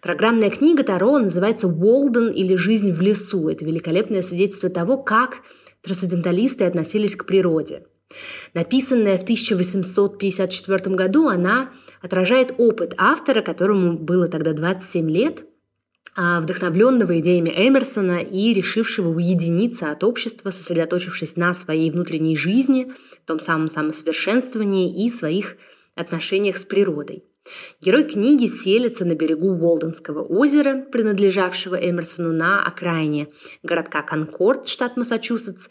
Программная 0.00 0.50
книга 0.50 0.84
Таро 0.84 1.18
называется 1.18 1.66
«Уолден» 1.66 2.28
или 2.28 2.54
«Жизнь 2.54 2.92
в 2.92 3.00
лесу». 3.00 3.48
Это 3.48 3.64
великолепное 3.64 4.22
свидетельство 4.22 4.68
того, 4.70 4.98
как 4.98 5.38
трансценденталисты 5.82 6.64
относились 6.64 7.16
к 7.16 7.26
природе. 7.26 7.82
Написанная 8.54 9.18
в 9.18 9.22
1854 9.22 10.94
году, 10.94 11.28
она 11.28 11.70
отражает 12.00 12.54
опыт 12.56 12.94
автора, 12.96 13.42
которому 13.42 13.98
было 13.98 14.28
тогда 14.28 14.52
27 14.52 15.10
лет, 15.10 15.44
вдохновленного 16.16 17.20
идеями 17.20 17.50
Эмерсона 17.50 18.20
и 18.20 18.52
решившего 18.52 19.08
уединиться 19.08 19.90
от 19.90 20.02
общества, 20.04 20.50
сосредоточившись 20.50 21.36
на 21.36 21.54
своей 21.54 21.90
внутренней 21.90 22.36
жизни, 22.36 22.92
том 23.26 23.38
самом 23.38 23.68
самосовершенствовании 23.68 25.06
и 25.06 25.10
своих 25.10 25.56
отношениях 25.94 26.56
с 26.56 26.64
природой. 26.64 27.24
Герой 27.80 28.04
книги 28.04 28.46
селится 28.46 29.04
на 29.04 29.14
берегу 29.14 29.48
Уолденского 29.48 30.22
озера, 30.22 30.84
принадлежавшего 30.90 31.76
Эмерсону 31.76 32.32
на 32.32 32.64
окраине 32.64 33.28
городка 33.62 34.02
Конкорд, 34.02 34.68
штат 34.68 34.96
Массачусетс. 34.96 35.66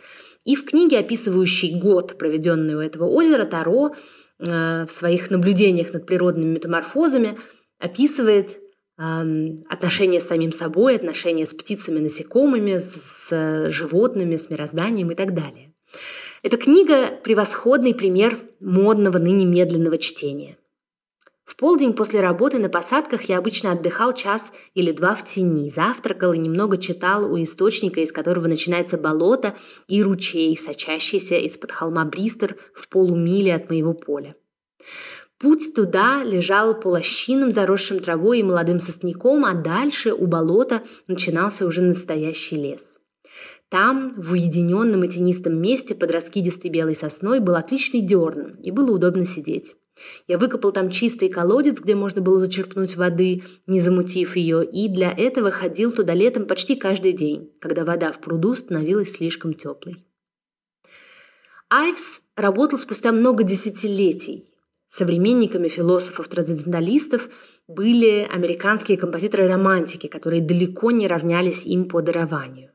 И 0.46 0.56
в 0.56 0.66
книге, 0.66 1.00
описывающей 1.00 1.80
год, 1.80 2.18
проведенный 2.18 2.76
у 2.76 2.80
этого 2.80 3.06
озера, 3.06 3.46
Таро 3.46 3.94
э, 4.40 4.86
в 4.86 4.90
своих 4.90 5.30
наблюдениях 5.30 5.94
над 5.94 6.06
природными 6.06 6.54
метаморфозами 6.54 7.38
описывает 7.80 8.58
отношения 8.98 10.20
с 10.20 10.28
самим 10.28 10.52
собой, 10.52 10.96
отношения 10.96 11.46
с 11.46 11.54
птицами, 11.54 12.00
насекомыми, 12.00 12.80
с, 12.80 13.72
животными, 13.72 14.36
с 14.36 14.50
мирозданием 14.50 15.12
и 15.12 15.16
так 15.16 15.34
далее. 15.34 15.74
Эта 16.44 16.58
книга– 16.58 17.12
превосходный 17.24 17.94
пример 17.94 18.38
модного 18.60 19.18
ныне 19.18 19.46
медленного 19.46 19.98
чтения– 19.98 20.58
в 21.48 21.56
полдень 21.56 21.94
после 21.94 22.20
работы 22.20 22.60
на 22.60 22.68
посадках 22.68 23.24
я 23.30 23.38
обычно 23.38 23.72
отдыхал 23.72 24.12
час 24.12 24.52
или 24.76 24.92
два 24.92 25.16
в 25.16 25.26
тени, 25.26 25.70
завтракал 25.70 26.34
и 26.34 26.38
немного 26.38 26.78
читал 26.78 27.32
у 27.32 27.42
источника, 27.42 28.02
из 28.02 28.12
которого 28.12 28.48
начинается 28.48 28.98
болото 28.98 29.56
и 29.88 30.04
ручей, 30.04 30.58
сочащийся 30.58 31.38
из-под 31.38 31.72
холма 31.72 32.04
Бристер 32.04 32.58
в 32.74 32.90
полумиле 32.90 33.56
от 33.56 33.70
моего 33.70 33.94
поля. 33.94 34.36
Путь 35.40 35.76
туда 35.76 36.24
лежал 36.24 36.80
по 36.80 36.88
лощинам, 36.88 37.52
заросшим 37.52 38.00
травой 38.00 38.40
и 38.40 38.44
молодым 38.44 38.80
сосняком, 38.80 39.46
а 39.46 39.54
дальше 39.54 40.12
у 40.14 40.26
болота 40.26 40.82
начинался 41.08 41.66
уже 41.66 41.82
настоящий 41.82 42.56
лес. 42.56 43.00
Там, 43.70 44.16
в 44.18 44.32
уединенном 44.32 45.04
и 45.04 45.10
тенистом 45.10 45.62
месте 45.62 45.94
под 45.94 46.12
раскидистой 46.12 46.72
белой 46.72 46.96
сосной, 46.96 47.40
был 47.40 47.56
отличный 47.56 48.02
дерн, 48.02 48.56
и 48.64 48.72
было 48.72 48.92
удобно 48.92 49.26
сидеть. 49.26 49.76
Я 50.28 50.38
выкопал 50.38 50.72
там 50.72 50.90
чистый 50.90 51.30
колодец, 51.30 51.80
где 51.80 51.96
можно 51.96 52.22
было 52.22 52.40
зачерпнуть 52.40 52.96
воды, 52.96 53.44
не 53.66 53.82
замутив 53.82 54.36
ее, 54.36 54.66
и 54.66 54.88
для 54.88 55.12
этого 55.12 55.52
ходил 55.52 55.92
туда 55.92 56.14
летом 56.14 56.46
почти 56.46 56.76
каждый 56.76 57.14
день, 57.14 57.52
когда 57.60 57.84
вода 57.84 58.12
в 58.12 58.20
пруду 58.20 58.56
становилась 58.56 59.14
слишком 59.14 59.54
теплой. 59.54 60.06
Айвс 61.70 62.22
работал 62.36 62.80
спустя 62.80 63.12
много 63.12 63.44
десятилетий. 63.44 64.54
Современниками 64.90 65.68
философов-трансценденталистов 65.68 67.30
были 67.68 68.28
американские 68.30 68.98
композиторы-романтики, 68.98 70.08
которые 70.08 70.42
далеко 70.42 70.92
не 70.92 71.08
равнялись 71.08 71.66
им 71.66 71.86
по 71.86 72.02
дарованию. 72.02 72.72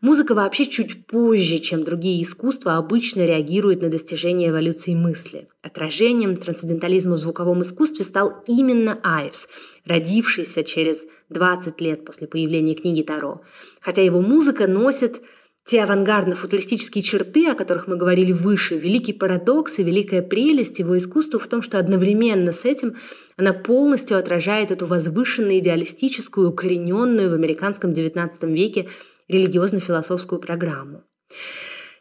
Музыка 0.00 0.34
вообще 0.34 0.66
чуть 0.66 1.06
позже, 1.06 1.58
чем 1.58 1.84
другие 1.84 2.22
искусства, 2.22 2.76
обычно 2.76 3.24
реагирует 3.24 3.80
на 3.80 3.88
достижение 3.88 4.50
эволюции 4.50 4.94
мысли. 4.94 5.48
Отражением 5.62 6.36
трансцендентализма 6.36 7.14
в 7.14 7.20
звуковом 7.20 7.62
искусстве 7.62 8.04
стал 8.04 8.32
именно 8.46 8.98
Айвс, 9.02 9.48
родившийся 9.86 10.64
через 10.64 11.06
20 11.30 11.80
лет 11.80 12.04
после 12.04 12.26
появления 12.26 12.74
книги 12.74 13.02
Таро. 13.02 13.40
Хотя 13.80 14.02
его 14.02 14.20
музыка 14.20 14.66
носит 14.66 15.22
те 15.66 15.82
авангардно-футуристические 15.82 17.02
черты, 17.02 17.48
о 17.48 17.54
которых 17.54 17.86
мы 17.86 17.96
говорили 17.96 18.32
выше, 18.32 18.76
великий 18.76 19.14
парадокс 19.14 19.78
и 19.78 19.82
великая 19.82 20.20
прелесть 20.20 20.78
его 20.78 20.96
искусства 20.98 21.40
в 21.40 21.46
том, 21.46 21.62
что 21.62 21.78
одновременно 21.78 22.52
с 22.52 22.66
этим 22.66 22.96
она 23.36 23.54
полностью 23.54 24.18
отражает 24.18 24.70
эту 24.70 24.86
возвышенно-идеалистическую, 24.86 26.50
укорененную 26.50 27.30
в 27.30 27.34
американском 27.34 27.92
XIX 27.92 28.30
веке 28.42 28.88
религиозно-философскую 29.28 30.38
программу. 30.38 31.02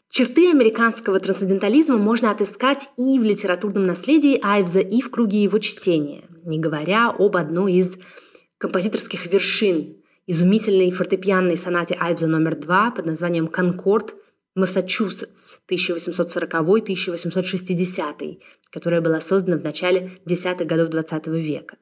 Черты 0.10 0.52
американского 0.52 1.20
трансцендентализма 1.20 1.98
можно 1.98 2.32
отыскать 2.32 2.90
и 2.98 3.18
в 3.18 3.24
литературном 3.24 3.86
наследии 3.86 4.40
Айвза, 4.44 4.80
и 4.80 5.02
в 5.02 5.10
круге 5.10 5.42
его 5.42 5.58
чтения, 5.60 6.26
не 6.44 6.60
говоря 6.60 7.10
об 7.10 7.38
одной 7.38 7.74
из 7.74 7.98
композиторских 8.58 9.32
вершин 9.32 10.03
изумительной 10.28 10.92
фортепианной 10.92 11.58
сонате 11.58 11.98
Айвза 12.00 12.28
номер 12.28 12.56
два 12.56 12.92
под 12.92 13.06
названием 13.06 13.48
«Конкорд», 13.48 14.14
Массачусетс 14.56 15.58
1840-1860, 15.68 18.40
которая 18.70 19.02
была 19.02 19.20
создана 19.20 19.58
в 19.58 19.64
начале 19.64 20.12
десятых 20.26 20.68
годов 20.68 20.90
XX 20.90 21.42
века. 21.42 21.78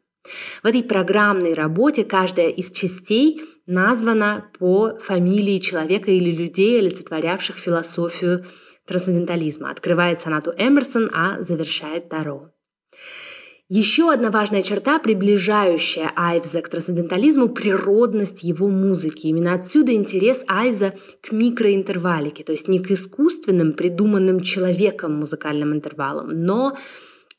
В 0.63 0.67
этой 0.67 0.81
программной 0.83 1.53
работе 1.53 2.05
каждая 2.05 2.47
из 2.47 2.71
частей 2.71 3.41
названа 3.65 4.49
по 4.57 4.97
фамилии 4.99 5.57
человека 5.57 6.11
или 6.11 6.31
людей, 6.31 6.79
олицетворявших 6.79 7.57
философию 7.57 8.45
трансцендентализма. 8.85 9.71
Открывает 9.71 10.21
сонату 10.21 10.53
Эмерсон, 10.57 11.11
а 11.13 11.41
завершает 11.41 12.07
Таро. 12.09 12.51
Еще 13.73 14.11
одна 14.11 14.31
важная 14.31 14.63
черта, 14.63 14.99
приближающая 14.99 16.11
Айвза 16.17 16.61
к 16.61 16.67
трансцендентализму– 16.67 17.47
природность 17.55 18.43
его 18.43 18.67
музыки. 18.67 19.27
Именно 19.27 19.53
отсюда 19.53 19.93
интерес 19.93 20.43
Айвза 20.45 20.93
к 21.21 21.31
микроинтервалике, 21.31 22.43
то 22.43 22.51
есть 22.51 22.67
не 22.67 22.81
к 22.81 22.91
искусственным, 22.91 23.71
придуманным 23.71 24.41
человеком 24.41 25.15
музыкальным 25.15 25.71
интервалам, 25.73 26.43
но 26.43 26.77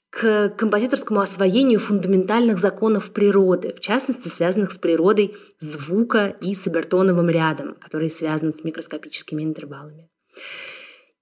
к 0.09 0.49
композиторскому 0.57 1.21
освоению 1.21 1.81
фундаментальных 1.81 2.59
законов 2.59 3.11
природы, 3.11 3.75
в 3.77 3.81
частности, 3.81 4.29
связанных 4.29 4.73
с 4.73 4.79
природой 4.79 5.37
звука 5.61 6.35
и 6.41 6.55
с 6.55 6.67
обертоновым 6.67 7.29
рядом, 7.29 7.75
который 7.75 8.09
связан 8.09 8.55
с 8.55 8.65
микроскопическими 8.65 9.43
интервалами. 9.43 10.09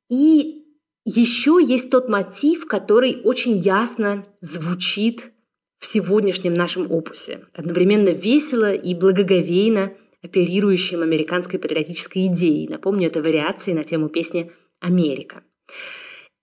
И 0.08 0.69
еще 1.04 1.58
есть 1.62 1.90
тот 1.90 2.08
мотив, 2.08 2.66
который 2.66 3.20
очень 3.24 3.56
ясно 3.58 4.26
звучит 4.40 5.32
в 5.78 5.86
сегодняшнем 5.86 6.54
нашем 6.54 6.90
опусе, 6.90 7.46
одновременно 7.54 8.10
весело 8.10 8.72
и 8.72 8.94
благоговейно 8.94 9.92
оперирующим 10.22 11.02
американской 11.02 11.58
патриотической 11.58 12.26
идеей. 12.26 12.68
Напомню, 12.68 13.06
это 13.06 13.22
вариации 13.22 13.72
на 13.72 13.84
тему 13.84 14.08
песни 14.10 14.52
«Америка». 14.78 15.42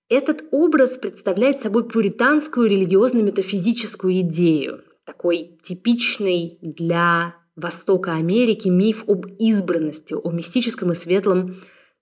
Этот 0.10 0.46
образ 0.52 0.98
представляет 0.98 1.60
собой 1.60 1.88
пуританскую 1.88 2.70
религиозно-метафизическую 2.70 4.22
идею, 4.22 4.84
такой 5.06 5.60
типичный 5.64 6.58
для 6.62 7.36
Востока 7.58 8.14
Америки 8.14 8.70
миф 8.70 9.04
об 9.08 9.26
избранности, 9.40 10.14
о 10.14 10.32
мистическом 10.32 10.92
и 10.94 10.96
светлом 10.96 11.56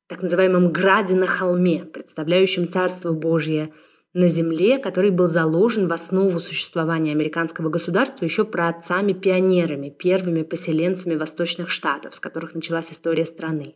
так 0.07 0.21
называемом 0.21 0.71
граде 0.71 1.15
на 1.15 1.27
холме, 1.27 1.85
представляющем 1.85 2.69
Царство 2.69 3.11
Божье 3.11 3.73
на 4.13 4.29
земле, 4.29 4.79
который 4.79 5.09
был 5.09 5.27
заложен 5.27 5.87
в 5.87 5.93
основу 5.93 6.39
существования 6.39 7.11
американского 7.11 7.69
государства 7.69 8.23
еще 8.23 8.45
праотцами-пионерами, 8.45 9.89
первыми 9.89 10.43
поселенцами 10.43 11.15
восточных 11.15 11.69
штатов, 11.69 12.15
с 12.15 12.19
которых 12.19 12.55
началась 12.55 12.93
история 12.93 13.25
страны. 13.25 13.75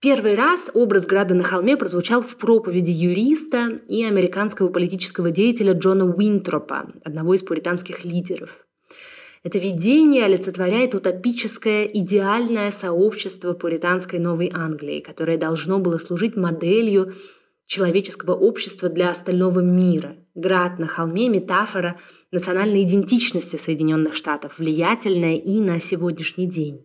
Первый 0.00 0.34
раз 0.34 0.68
образ 0.74 1.06
града 1.06 1.34
на 1.34 1.44
холме 1.44 1.76
прозвучал 1.76 2.20
в 2.20 2.36
проповеди 2.36 2.90
юриста 2.90 3.80
и 3.88 4.04
американского 4.04 4.68
политического 4.68 5.30
деятеля 5.30 5.74
Джона 5.74 6.04
Уинтропа, 6.04 6.92
одного 7.04 7.34
из 7.34 7.42
пуританских 7.42 8.04
лидеров. 8.04 8.66
Это 9.42 9.58
видение 9.58 10.24
олицетворяет 10.24 10.94
утопическое, 10.94 11.84
идеальное 11.84 12.70
сообщество 12.70 13.54
пуританской 13.54 14.20
Новой 14.20 14.50
Англии, 14.54 15.00
которое 15.00 15.36
должно 15.36 15.80
было 15.80 15.98
служить 15.98 16.36
моделью 16.36 17.12
человеческого 17.66 18.34
общества 18.34 18.88
для 18.88 19.10
остального 19.10 19.58
мира. 19.58 20.16
Град 20.34 20.78
на 20.78 20.86
холме– 20.86 21.28
метафора 21.30 21.98
национальной 22.30 22.84
идентичности 22.84 23.56
Соединенных 23.56 24.14
Штатов, 24.14 24.58
влиятельная 24.58 25.34
и 25.34 25.58
на 25.60 25.80
сегодняшний 25.80 26.46
день. 26.46 26.84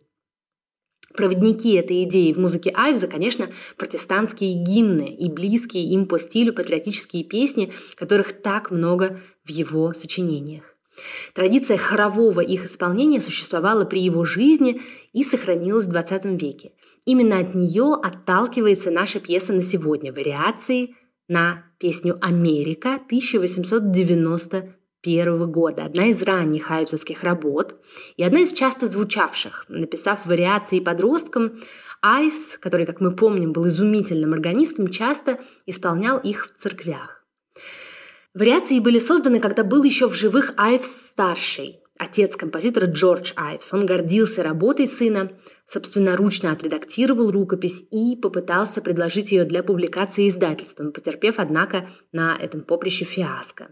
Проводники 1.13 1.73
этой 1.75 2.03
идеи 2.03 2.33
в 2.33 2.39
музыке 2.39 2.71
Айвза, 2.75 3.07
конечно, 3.07 3.49
протестантские 3.77 4.53
гимны 4.63 5.15
и 5.15 5.29
близкие 5.29 5.85
им 5.85 6.07
по 6.07 6.19
стилю 6.19 6.53
патриотические 6.53 7.23
песни, 7.23 7.71
которых 7.95 8.41
так 8.41 8.71
много 8.71 9.19
в 9.43 9.49
его 9.49 9.93
сочинениях. 9.93 10.76
Традиция 11.33 11.77
хорового 11.77 12.41
их 12.41 12.65
исполнения 12.65 13.21
существовала 13.21 13.85
при 13.85 14.01
его 14.01 14.25
жизни 14.25 14.81
и 15.13 15.23
сохранилась 15.23 15.85
в 15.85 15.91
XX 15.91 16.37
веке. 16.37 16.73
Именно 17.05 17.39
от 17.39 17.55
нее 17.55 17.97
отталкивается 18.01 18.91
наша 18.91 19.19
пьеса 19.19 19.53
на 19.53 19.61
сегодня– 19.61 20.11
вариации 20.13 20.95
на 21.27 21.63
песню 21.77 22.17
«Америка» 22.21 22.95
1891 22.95 25.51
года. 25.51 25.83
Одна 25.85 26.07
из 26.07 26.21
ранних 26.21 26.65
хайвзовских 26.65 27.23
работ 27.23 27.75
и 28.17 28.23
одна 28.23 28.39
из 28.39 28.53
часто 28.53 28.87
звучавших. 28.87 29.65
Написав 29.69 30.25
вариации 30.25 30.79
подросткам, 30.79 31.59
Айвс, 32.01 32.57
который, 32.57 32.85
как 32.85 33.01
мы 33.01 33.15
помним, 33.15 33.53
был 33.53 33.67
изумительным 33.67 34.33
органистом, 34.33 34.89
часто 34.89 35.39
исполнял 35.65 36.17
их 36.17 36.47
в 36.47 36.57
церквях. 36.57 37.16
Вариации 38.37 38.79
были 38.79 38.99
созданы, 38.99 39.39
когда 39.39 39.63
был 39.63 39.81
еще 39.81 40.07
в 40.07 40.13
живых 40.13 40.53
Айвс-старший, 40.57 41.79
отец 41.97 42.35
композитора 42.35 42.85
Джордж 42.85 43.33
Айвс. 43.35 43.73
Он 43.73 43.83
гордился 43.87 44.43
работой 44.43 44.87
сына, 44.87 45.31
собственноручно 45.65 46.51
отредактировал 46.51 47.31
рукопись 47.31 47.83
и 47.89 48.15
попытался 48.15 48.81
предложить 48.81 49.31
ее 49.31 49.43
для 49.43 49.63
публикации 49.63 50.29
издательством, 50.29 50.91
потерпев, 50.91 51.39
однако, 51.39 51.89
на 52.11 52.37
этом 52.39 52.61
поприще 52.61 53.05
фиаско. 53.05 53.69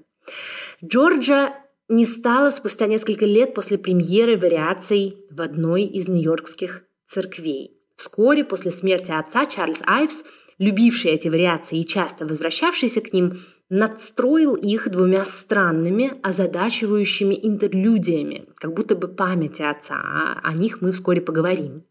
Джорджа 0.83 1.53
не 1.87 2.07
стало 2.07 2.49
спустя 2.49 2.87
несколько 2.87 3.25
лет 3.25 3.53
после 3.53 3.77
премьеры 3.77 4.35
вариаций 4.35 5.27
в 5.29 5.41
одной 5.41 5.83
из 5.83 6.07
нью-йоркских 6.07 6.85
церквей. 7.07 7.77
Вскоре 7.95 8.43
после 8.43 8.71
смерти 8.71 9.11
отца 9.11 9.45
Чарльз 9.45 9.83
Айвс, 9.85 10.23
любивший 10.57 11.11
эти 11.11 11.27
вариации 11.27 11.79
и 11.79 11.85
часто 11.85 12.25
возвращавшийся 12.25 13.01
к 13.01 13.13
ним, 13.13 13.33
надстроил 13.69 14.55
их 14.55 14.89
двумя 14.89 15.25
странными, 15.25 16.13
озадачивающими 16.21 17.37
интерлюдиями, 17.41 18.45
как 18.55 18.73
будто 18.73 18.95
бы 18.95 19.07
памяти 19.07 19.63
отца, 19.63 19.95
а 19.95 20.39
о 20.43 20.53
них 20.53 20.81
мы 20.81 20.91
вскоре 20.91 21.21
поговорим. 21.21 21.83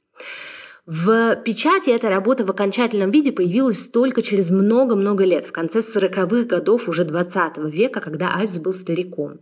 В 0.86 1.36
печати 1.36 1.88
эта 1.90 2.10
работа 2.10 2.44
в 2.44 2.50
окончательном 2.50 3.10
виде 3.10 3.32
появилась 3.32 3.82
только 3.84 4.20
через 4.20 4.50
много-много 4.50 5.24
лет, 5.24 5.46
в 5.46 5.52
конце 5.52 5.78
40-х 5.80 6.44
годов 6.44 6.88
уже 6.88 7.04
20 7.04 7.56
века, 7.72 8.00
когда 8.00 8.34
Айвс 8.34 8.58
был 8.58 8.74
стариком. 8.74 9.40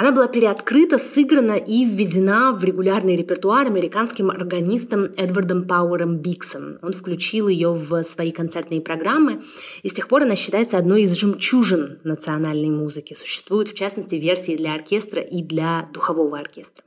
Она 0.00 0.12
была 0.12 0.28
переоткрыта, 0.28 0.96
сыграна 0.96 1.58
и 1.58 1.84
введена 1.84 2.52
в 2.52 2.64
регулярный 2.64 3.16
репертуар 3.16 3.66
американским 3.66 4.30
органистом 4.30 5.10
Эдвардом 5.18 5.64
Пауэром 5.64 6.16
Биксом. 6.16 6.78
Он 6.80 6.94
включил 6.94 7.48
ее 7.48 7.74
в 7.74 8.02
свои 8.04 8.32
концертные 8.32 8.80
программы, 8.80 9.42
и 9.82 9.90
с 9.90 9.92
тех 9.92 10.08
пор 10.08 10.22
она 10.22 10.36
считается 10.36 10.78
одной 10.78 11.02
из 11.02 11.12
жемчужин 11.18 12.00
национальной 12.02 12.70
музыки. 12.70 13.12
Существуют, 13.12 13.68
в 13.68 13.74
частности, 13.74 14.14
версии 14.14 14.56
для 14.56 14.72
оркестра 14.72 15.20
и 15.20 15.42
для 15.42 15.90
духового 15.92 16.38
оркестра. 16.38 16.82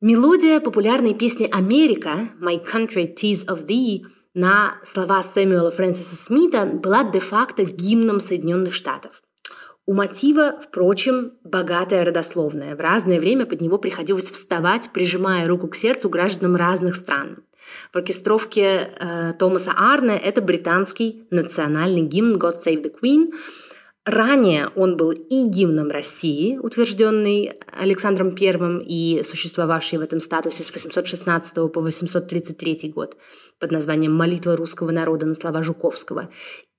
Мелодия 0.00 0.60
популярной 0.60 1.12
песни 1.12 1.50
«Америка» 1.52 2.30
«My 2.40 2.64
Country 2.64 3.14
Tis 3.14 3.44
of 3.44 3.66
Thee» 3.66 4.04
на 4.32 4.78
слова 4.86 5.22
Сэмюэла 5.22 5.70
Фрэнсиса 5.70 6.16
Смита 6.16 6.64
была 6.64 7.04
де-факто 7.04 7.64
гимном 7.64 8.20
Соединенных 8.20 8.72
Штатов– 8.72 9.20
у 9.88 9.94
мотива, 9.94 10.60
впрочем, 10.62 11.32
богатая 11.44 12.04
родословная. 12.04 12.76
В 12.76 12.80
разное 12.80 13.18
время 13.18 13.46
под 13.46 13.62
него 13.62 13.78
приходилось 13.78 14.30
вставать, 14.30 14.90
прижимая 14.92 15.48
руку 15.48 15.66
к 15.66 15.74
сердцу 15.74 16.10
гражданам 16.10 16.56
разных 16.56 16.94
стран. 16.94 17.38
В 17.90 17.96
оркестровке 17.96 18.90
э, 19.00 19.32
Томаса 19.38 19.72
Арне 19.74 20.18
это 20.18 20.42
британский 20.42 21.26
национальный 21.30 22.02
гимн 22.02 22.36
«God 22.36 22.56
Save 22.62 22.82
the 22.82 22.92
Queen», 23.00 23.32
Ранее 24.10 24.70
он 24.74 24.96
был 24.96 25.10
и 25.10 25.48
гимном 25.50 25.90
России, 25.90 26.56
утвержденный 26.56 27.52
Александром 27.78 28.34
I 28.40 28.82
и 28.86 29.22
существовавший 29.22 29.98
в 29.98 30.00
этом 30.00 30.20
статусе 30.20 30.64
с 30.64 30.72
816 30.72 31.52
по 31.70 31.82
833 31.82 32.90
год 32.90 33.18
под 33.60 33.70
названием 33.70 34.14
«Молитва 34.16 34.56
русского 34.56 34.92
народа» 34.92 35.26
на 35.26 35.34
слова 35.34 35.62
Жуковского, 35.62 36.30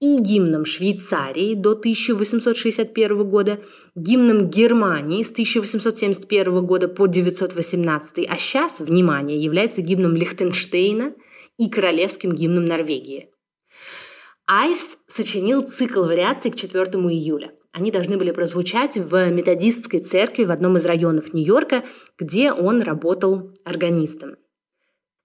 и 0.02 0.18
гимном 0.18 0.66
Швейцарии 0.66 1.54
до 1.54 1.74
1861 1.74 3.30
года, 3.30 3.60
гимном 3.94 4.50
Германии 4.50 5.22
с 5.22 5.30
1871 5.30 6.66
года 6.66 6.88
по 6.88 7.06
918, 7.06 8.26
а 8.28 8.38
сейчас, 8.40 8.80
внимание, 8.80 9.38
является 9.38 9.82
гимном 9.82 10.16
Лихтенштейна 10.16 11.14
и 11.60 11.70
королевским 11.70 12.34
гимном 12.34 12.66
Норвегии. 12.66 13.30
Айвс 14.52 14.98
сочинил 15.08 15.62
цикл 15.62 16.06
вариаций 16.06 16.50
к 16.50 16.56
4 16.56 16.84
июля. 16.84 17.52
Они 17.72 17.92
должны 17.92 18.18
были 18.18 18.32
прозвучать 18.32 18.98
в 18.98 19.30
методистской 19.30 20.00
церкви 20.00 20.44
в 20.44 20.50
одном 20.50 20.76
из 20.76 20.86
районов 20.86 21.36
Нью-Йорка, 21.36 21.84
где 22.18 22.52
он 22.52 22.82
работал 22.82 23.52
органистом. 23.64 24.38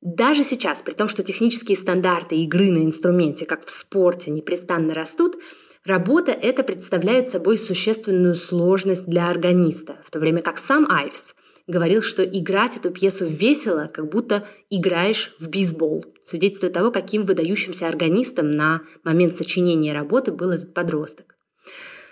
Даже 0.02 0.44
сейчас, 0.44 0.82
при 0.82 0.92
том, 0.92 1.08
что 1.08 1.22
технические 1.22 1.78
стандарты 1.78 2.36
игры 2.36 2.70
на 2.70 2.84
инструменте, 2.84 3.46
как 3.46 3.64
в 3.64 3.70
спорте, 3.70 4.30
непрестанно 4.30 4.92
растут, 4.92 5.36
работа 5.86 6.32
эта 6.32 6.62
представляет 6.62 7.30
собой 7.30 7.56
существенную 7.56 8.34
сложность 8.34 9.06
для 9.06 9.30
органиста, 9.30 9.96
в 10.04 10.10
то 10.10 10.18
время 10.18 10.42
как 10.42 10.58
сам 10.58 10.86
Айвс 10.90 11.34
говорил, 11.66 12.02
что 12.02 12.22
играть 12.22 12.76
эту 12.76 12.90
пьесу 12.90 13.26
весело, 13.26 13.90
как 13.92 14.10
будто 14.10 14.46
играешь 14.70 15.34
в 15.38 15.48
бейсбол. 15.48 16.04
Свидетельство 16.22 16.70
того, 16.70 16.90
каким 16.90 17.24
выдающимся 17.24 17.88
органистом 17.88 18.50
на 18.50 18.82
момент 19.02 19.36
сочинения 19.36 19.92
работы 19.92 20.32
был 20.32 20.50
этот 20.50 20.74
подросток. 20.74 21.36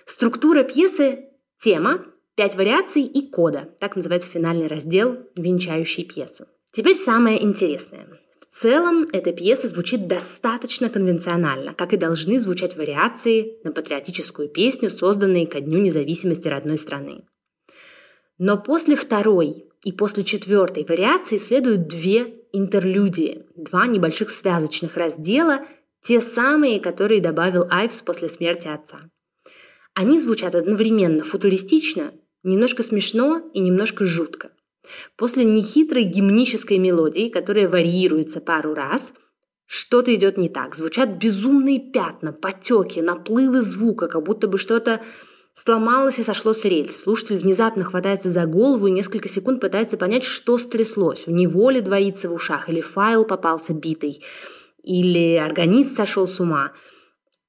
Структура 0.07 0.63
пьесы– 0.63 1.27
тема, 1.63 2.05
пять 2.35 2.55
вариаций 2.55 3.03
и 3.03 3.29
кода. 3.29 3.69
Так 3.79 3.97
называется 3.97 4.31
финальный 4.31 4.67
раздел, 4.67 5.19
венчающий 5.37 6.05
пьесу. 6.05 6.47
Теперь 6.73 6.97
самое 6.97 7.43
интересное. 7.43 8.09
В 8.41 8.61
целом, 8.61 9.07
эта 9.13 9.33
пьеса 9.33 9.69
звучит 9.69 10.07
достаточно 10.07 10.91
конвенционально, 10.91 11.73
как 11.75 11.93
и 11.93 11.97
должны 11.97 12.39
звучать 12.41 12.77
вариации 12.77 13.59
на 13.65 13.73
патриотическую 13.73 14.49
песню, 14.49 14.91
созданные 14.91 15.47
ко 15.47 15.61
Дню 15.61 15.79
независимости 15.79 16.49
родной 16.49 16.79
страны. 16.79 17.25
Но 18.43 18.59
после 18.59 18.97
второй 18.97 19.67
и 19.85 19.93
после 19.93 20.25
четвертой 20.25 20.85
вариации 20.85 21.39
следуют 21.39 21.87
две 21.87 22.35
интерлюдии, 22.53 23.45
два 23.55 23.87
небольших 23.87 24.31
связочных 24.31 24.97
раздела, 24.97 25.61
те 26.03 26.21
самые, 26.21 26.81
которые 26.81 27.21
добавил 27.21 27.69
Айвс 27.71 28.01
после 28.01 28.29
смерти 28.29 28.67
отца. 28.67 28.99
Они 29.95 30.21
звучат 30.21 30.57
одновременно 30.57 31.23
футуристично, 31.23 32.13
немножко 32.43 32.83
смешно 32.83 33.49
и 33.55 33.61
немножко 33.61 34.05
жутко– 34.07 34.51
После 35.17 35.45
нехитрой 35.45 36.03
гимнической 36.03 36.79
мелодии, 36.79 37.29
которая 37.29 37.69
варьируется 37.69 38.41
пару 38.41 38.75
раз, 38.75 39.13
что-то 39.67 40.15
идет 40.15 40.37
не 40.37 40.49
так. 40.49 40.75
Звучат 40.75 41.11
безумные 41.11 41.79
пятна, 41.79 42.33
потеки, 42.33 43.01
наплывы 43.01 43.63
звука, 43.63 44.09
как 44.09 44.25
будто 44.25 44.49
бы 44.49 44.59
что-то 44.59 45.01
сломалось 45.55 46.19
и 46.19 46.23
сошло 46.23 46.53
с 46.53 46.65
рельс. 46.65 47.03
Слушатель 47.03 47.39
внезапно 47.39 47.85
хватается 47.85 48.31
за 48.31 48.47
голову 48.47 48.87
и 48.87 48.93
несколько 48.93 49.29
секунд 49.29 49.61
пытается 49.61 49.97
понять, 49.97 50.25
что 50.25 50.59
стряслось. 50.59 51.25
У 51.27 51.31
него 51.31 51.71
ли 51.71 51.81
двоится 51.81 52.29
в 52.29 52.35
ушах, 52.35 52.69
или 52.69 52.81
файл 52.81 53.25
попался 53.25 53.75
битый, 53.75 54.23
или 54.83 55.37
органист 55.37 55.97
сошел 55.97 56.27
с 56.27 56.41
ума– 56.41 56.73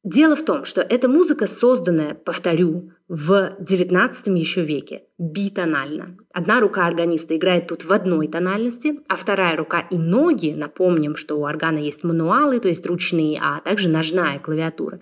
Дело 0.04 0.36
в 0.36 0.44
том, 0.44 0.66
что 0.66 0.82
эта 0.82 1.08
музыка, 1.08 1.48
созданная, 1.48 2.14
повторю, 2.14 2.92
в 3.08 3.56
XIX 3.62 4.14
еще 4.38 4.66
веке, 4.66 5.04
битонально. 5.18 6.18
Одна 6.34 6.60
рука 6.60 6.86
органиста 6.86 7.38
играет 7.38 7.68
тут 7.68 7.86
в 7.86 7.92
одной 7.94 8.28
тональности, 8.28 9.00
а 9.08 9.16
вторая 9.16 9.56
рука 9.56 9.80
и 9.80 9.98
ноги, 9.98 10.54
напомним, 10.58 11.16
что 11.16 11.36
у 11.36 11.46
органа 11.46 11.78
есть 11.78 12.04
мануалы, 12.04 12.60
то 12.60 12.68
есть 12.68 12.86
ручные, 12.86 13.40
а 13.42 13.62
также 13.62 13.88
ножная 13.88 14.40
клавиатура. 14.40 15.00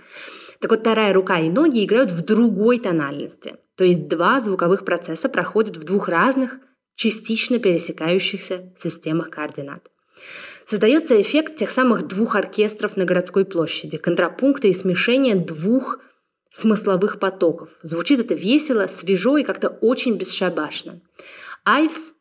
Так 0.62 0.70
вот, 0.70 0.82
вторая 0.82 1.12
рука 1.12 1.40
и 1.40 1.50
ноги 1.50 1.84
играют 1.84 2.12
в 2.12 2.24
другой 2.24 2.80
тональности. 2.80 3.56
То 3.76 3.84
есть 3.84 4.08
два 4.08 4.40
звуковых 4.40 4.86
процесса 4.86 5.28
проходят 5.28 5.76
в 5.76 5.84
двух 5.84 6.08
разных, 6.08 6.60
частично 6.96 7.58
пересекающихся 7.58 8.72
системах 8.78 9.32
координат. 9.32 9.90
Создается 10.68 11.20
эффект 11.20 11.56
тех 11.56 11.72
самых 11.72 12.08
двух 12.08 12.36
оркестров 12.36 12.96
на 12.96 13.06
городской 13.06 13.44
площади, 13.44 13.98
контрапункта 13.98 14.68
и 14.68 14.74
смешения 14.74 15.36
двух 15.36 16.00
смысловых 16.54 17.18
потоков. 17.18 17.70
Звучит 17.82 18.20
это 18.20 18.36
весело, 18.36 18.86
свежо 18.86 19.38
и 19.38 19.44
как-то 19.44 19.70
очень 19.70 20.16
бесшабашно. 20.16 21.02
Айвс 21.66 22.14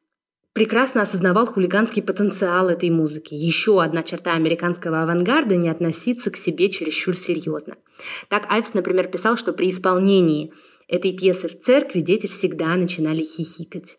прекрасно 0.60 1.00
осознавал 1.00 1.46
хулиганский 1.46 2.02
потенциал 2.02 2.68
этой 2.68 2.90
музыки. 2.90 3.32
Еще 3.32 3.82
одна 3.82 4.02
черта 4.02 4.34
американского 4.34 5.02
авангарда– 5.02 5.56
не 5.56 5.70
относиться 5.70 6.30
к 6.30 6.36
себе 6.36 6.68
чересчур 6.68 7.16
серьезно. 7.16 7.76
Так 8.28 8.44
Айвс, 8.52 8.74
например, 8.74 9.08
писал, 9.08 9.38
что 9.38 9.54
при 9.54 9.70
исполнении 9.70 10.52
этой 10.86 11.16
пьесы 11.16 11.48
в 11.48 11.58
церкви 11.58 12.00
дети 12.00 12.26
всегда 12.26 12.76
начинали 12.76 13.22
хихикать. 13.22 13.96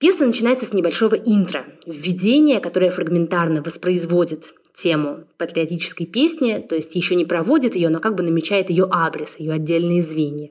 Пьеса 0.00 0.26
начинается 0.26 0.66
с 0.66 0.72
небольшого 0.72 1.14
интро, 1.14 1.66
введения, 1.86 2.58
которое 2.58 2.90
фрагментарно 2.90 3.62
воспроизводит 3.62 4.54
тему 4.74 5.28
патриотической 5.38 6.06
песни, 6.06 6.66
то 6.68 6.74
есть 6.74 6.96
еще 6.96 7.14
не 7.14 7.24
проводит 7.24 7.76
ее, 7.76 7.90
но 7.90 8.00
как 8.00 8.16
бы 8.16 8.24
намечает 8.24 8.70
ее 8.70 8.88
абрис, 8.90 9.38
ее 9.38 9.52
отдельные 9.52 10.02
звенья. 10.02 10.50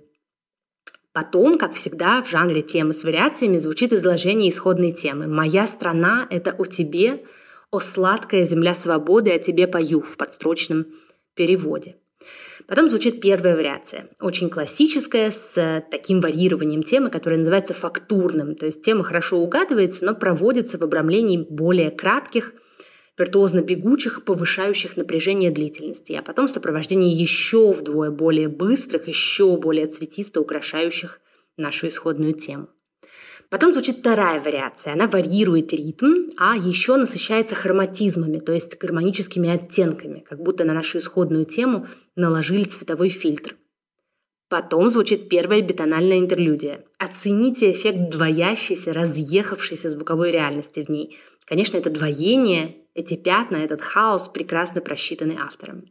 Потом, 1.16 1.58
как 1.58 1.76
всегда, 1.76 2.22
в 2.22 2.30
жанре 2.30 2.62
темы 2.62 2.94
с 2.94 3.06
вариациями 3.06 3.58
звучит 3.58 3.94
изложение 3.94 4.50
исходной 4.50 4.92
темы. 4.92 5.28
«Моя 5.28 5.66
страна– 5.66 6.28
это 6.30 6.52
о 6.52 6.66
тебе, 6.66 7.24
о 7.72 7.80
сладкая 7.80 8.44
земля 8.44 8.74
свободы, 8.74 9.32
о 9.32 9.40
тебе 9.40 9.66
пою» 9.66 10.02
в 10.02 10.18
подстрочном 10.18 10.88
переводе. 11.34 11.96
Потом 12.68 12.90
звучит 12.90 13.22
первая 13.22 13.56
вариация, 13.56 14.10
очень 14.20 14.50
классическая, 14.50 15.32
с 15.32 15.86
таким 15.90 16.20
варьированием 16.20 16.84
темы, 16.84 17.10
которое 17.10 17.38
называется 17.38 17.74
фактурным. 17.74 18.54
То 18.56 18.66
есть 18.66 18.82
тема 18.82 19.06
хорошо 19.06 19.38
угадывается, 19.38 20.04
но 20.04 20.16
проводится 20.16 20.78
в 20.78 20.84
обрамлении 20.84 21.48
более 21.50 21.92
кратких– 21.92 22.56
виртуозно 23.18 23.62
бегучих, 23.62 24.24
повышающих 24.24 24.98
напряжение 24.98 25.52
длительности, 25.52 26.14
а 26.14 26.22
потом 26.22 26.48
в 26.48 26.52
сопровождении 26.52 27.14
еще 27.14 27.72
вдвое 27.72 28.12
более 28.12 28.50
быстрых, 28.50 29.08
еще 29.08 29.58
более 29.58 29.88
цветисто 29.88 30.42
украшающих 30.42 31.20
нашу 31.58 31.88
исходную 31.88 32.34
тему. 32.34 32.68
Потом 33.50 33.74
звучит 33.74 33.98
вторая 33.98 34.42
вариация. 34.42 34.94
Она 34.94 35.08
варьирует 35.08 35.72
ритм, 35.72 36.30
а 36.38 36.58
еще 36.58 36.96
насыщается 36.98 37.56
хроматизмами, 37.56 38.40
то 38.40 38.52
есть 38.52 38.78
гармоническими 38.78 39.50
оттенками, 39.50 40.26
как 40.28 40.42
будто 40.42 40.64
на 40.66 40.74
нашу 40.74 40.98
исходную 40.98 41.46
тему 41.46 41.88
наложили 42.16 42.64
цветовой 42.64 43.10
фильтр. 43.10 43.56
Потом 44.48 44.90
звучит 44.90 45.28
первая 45.28 45.62
бетональная 45.62 46.20
интерлюдия. 46.20 46.86
Оцените 47.00 47.72
эффект 47.72 48.10
двоящейся, 48.10 48.94
разъехавшейся 48.94 49.90
звуковой 49.90 50.32
реальности 50.32 50.84
в 50.86 50.90
ней. 50.90 51.18
Конечно, 51.46 51.78
это 51.78 51.90
двоение 51.90 52.78
эти 52.96 53.16
пятна, 53.16 53.58
этот 53.58 53.82
хаос 53.82 54.30
прекрасно 54.30 54.82
просчитаны 54.82 55.38
автором. 55.40 55.86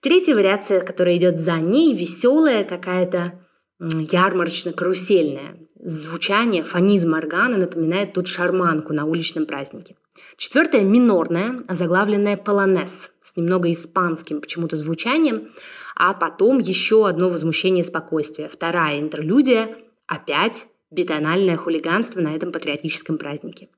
Третья 0.00 0.34
вариация, 0.34 0.80
которая 0.80 1.16
идет 1.16 1.40
за 1.40 1.56
ней, 1.56 1.96
веселая, 1.96 2.64
какая-то 2.64 3.40
ярмарочно-карусельная. 3.80 5.66
Звучание, 5.80 6.62
фонизм 6.62 7.14
органа 7.14 7.56
напоминает 7.56 8.12
тут 8.12 8.28
шарманку 8.28 8.92
на 8.92 9.04
уличном 9.04 9.46
празднике. 9.46 9.96
Четвертая– 10.36 10.82
минорная, 10.84 11.62
озаглавленная 11.68 12.36
полонез, 12.36 13.10
с 13.22 13.36
немного 13.36 13.70
испанским 13.72 14.40
почему-то 14.40 14.76
звучанием, 14.76 15.50
а 15.94 16.14
потом 16.14 16.58
еще 16.58 17.06
одно 17.08 17.28
возмущение 17.28 17.84
спокойствия. 17.84 18.48
Вторая 18.48 19.00
интерлюдия– 19.00 19.68
опять 20.06 20.66
бетональное 20.90 21.56
хулиганство 21.56 22.20
на 22.20 22.34
этом 22.34 22.50
патриотическом 22.52 23.18
празднике. 23.18 23.68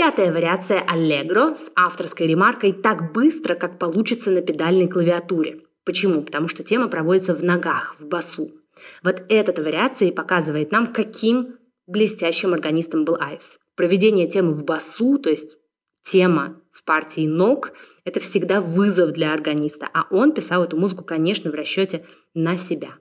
Пятая 0.00 0.32
вариация 0.32 0.80
аллегро 0.80 1.52
с 1.52 1.70
авторской 1.76 2.26
ремаркой 2.26 2.72
«так 2.72 3.12
быстро, 3.12 3.54
как 3.54 3.78
получится 3.78 4.30
на 4.30 4.40
педальной 4.40 4.88
клавиатуре». 4.88 5.60
Почему? 5.84 6.22
Потому 6.22 6.48
что 6.48 6.64
тема 6.64 6.88
проводится 6.88 7.34
в 7.34 7.44
ногах, 7.44 7.96
в 7.98 8.06
басу. 8.06 8.50
Вот 9.02 9.22
эта 9.28 9.62
вариация 9.62 10.08
и 10.08 10.12
показывает 10.12 10.72
нам, 10.72 10.86
каким 10.86 11.58
блестящим 11.86 12.54
органистом 12.54 13.04
был 13.04 13.18
Айвс. 13.20 13.58
Проведение 13.76 14.26
темы 14.26 14.54
в 14.54 14.64
басу, 14.64 15.18
то 15.18 15.28
есть 15.28 15.58
тема 16.02 16.58
в 16.72 16.82
партии 16.84 17.26
ног, 17.26 17.72
это 18.06 18.20
всегда 18.20 18.62
вызов 18.62 19.12
для 19.12 19.34
органиста, 19.34 19.86
а 19.92 20.06
он 20.10 20.32
писал 20.32 20.64
эту 20.64 20.78
музыку, 20.78 21.04
конечно, 21.04 21.50
в 21.50 21.54
расчете 21.54 22.06
на 22.32 22.56
себя. 22.56 22.94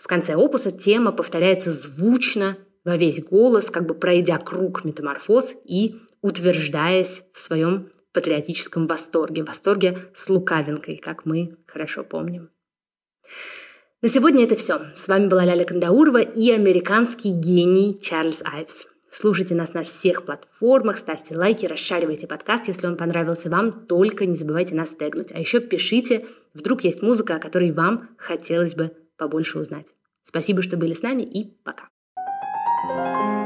В 0.00 0.08
конце 0.08 0.34
опуса 0.34 0.72
тема 0.72 1.12
повторяется 1.12 1.70
звучно, 1.70 2.56
во 2.88 2.96
весь 2.96 3.22
голос, 3.22 3.70
как 3.70 3.86
бы 3.86 3.94
пройдя 3.94 4.38
круг 4.38 4.82
метаморфоз 4.82 5.54
и 5.66 5.96
утверждаясь 6.22 7.22
в 7.34 7.38
своем 7.38 7.90
патриотическом 8.12 8.86
восторге, 8.86 9.44
восторге 9.44 10.06
с 10.14 10.30
лукавинкой, 10.30 10.96
как 10.96 11.26
мы 11.26 11.56
хорошо 11.66 12.02
помним. 12.02 12.50
На 14.00 14.08
сегодня 14.08 14.44
это 14.44 14.56
все. 14.56 14.80
С 14.94 15.06
вами 15.06 15.26
была 15.26 15.44
Ляля 15.44 15.64
Кандаурова 15.64 16.22
и 16.22 16.50
американский 16.50 17.30
гений 17.30 18.00
Чарльз 18.00 18.40
Айвс. 18.42 18.86
Слушайте 19.10 19.54
нас 19.54 19.74
на 19.74 19.84
всех 19.84 20.24
платформах, 20.24 20.96
ставьте 20.96 21.36
лайки, 21.36 21.66
расшаривайте 21.66 22.26
подкаст, 22.26 22.68
если 22.68 22.86
он 22.86 22.96
понравился 22.96 23.50
вам, 23.50 23.72
только 23.72 24.24
не 24.24 24.36
забывайте 24.36 24.74
нас 24.74 24.90
тегнуть. 24.90 25.32
А 25.32 25.40
еще 25.40 25.60
пишите, 25.60 26.26
вдруг 26.54 26.84
есть 26.84 27.02
музыка, 27.02 27.36
о 27.36 27.38
которой 27.38 27.70
вам 27.70 28.08
хотелось 28.16 28.74
бы 28.74 28.92
побольше 29.18 29.58
узнать. 29.58 29.88
Спасибо, 30.22 30.62
что 30.62 30.78
были 30.78 30.94
с 30.94 31.02
нами 31.02 31.22
и 31.22 31.58
пока. 31.64 31.88
Thank 32.82 32.92
you 32.92 33.37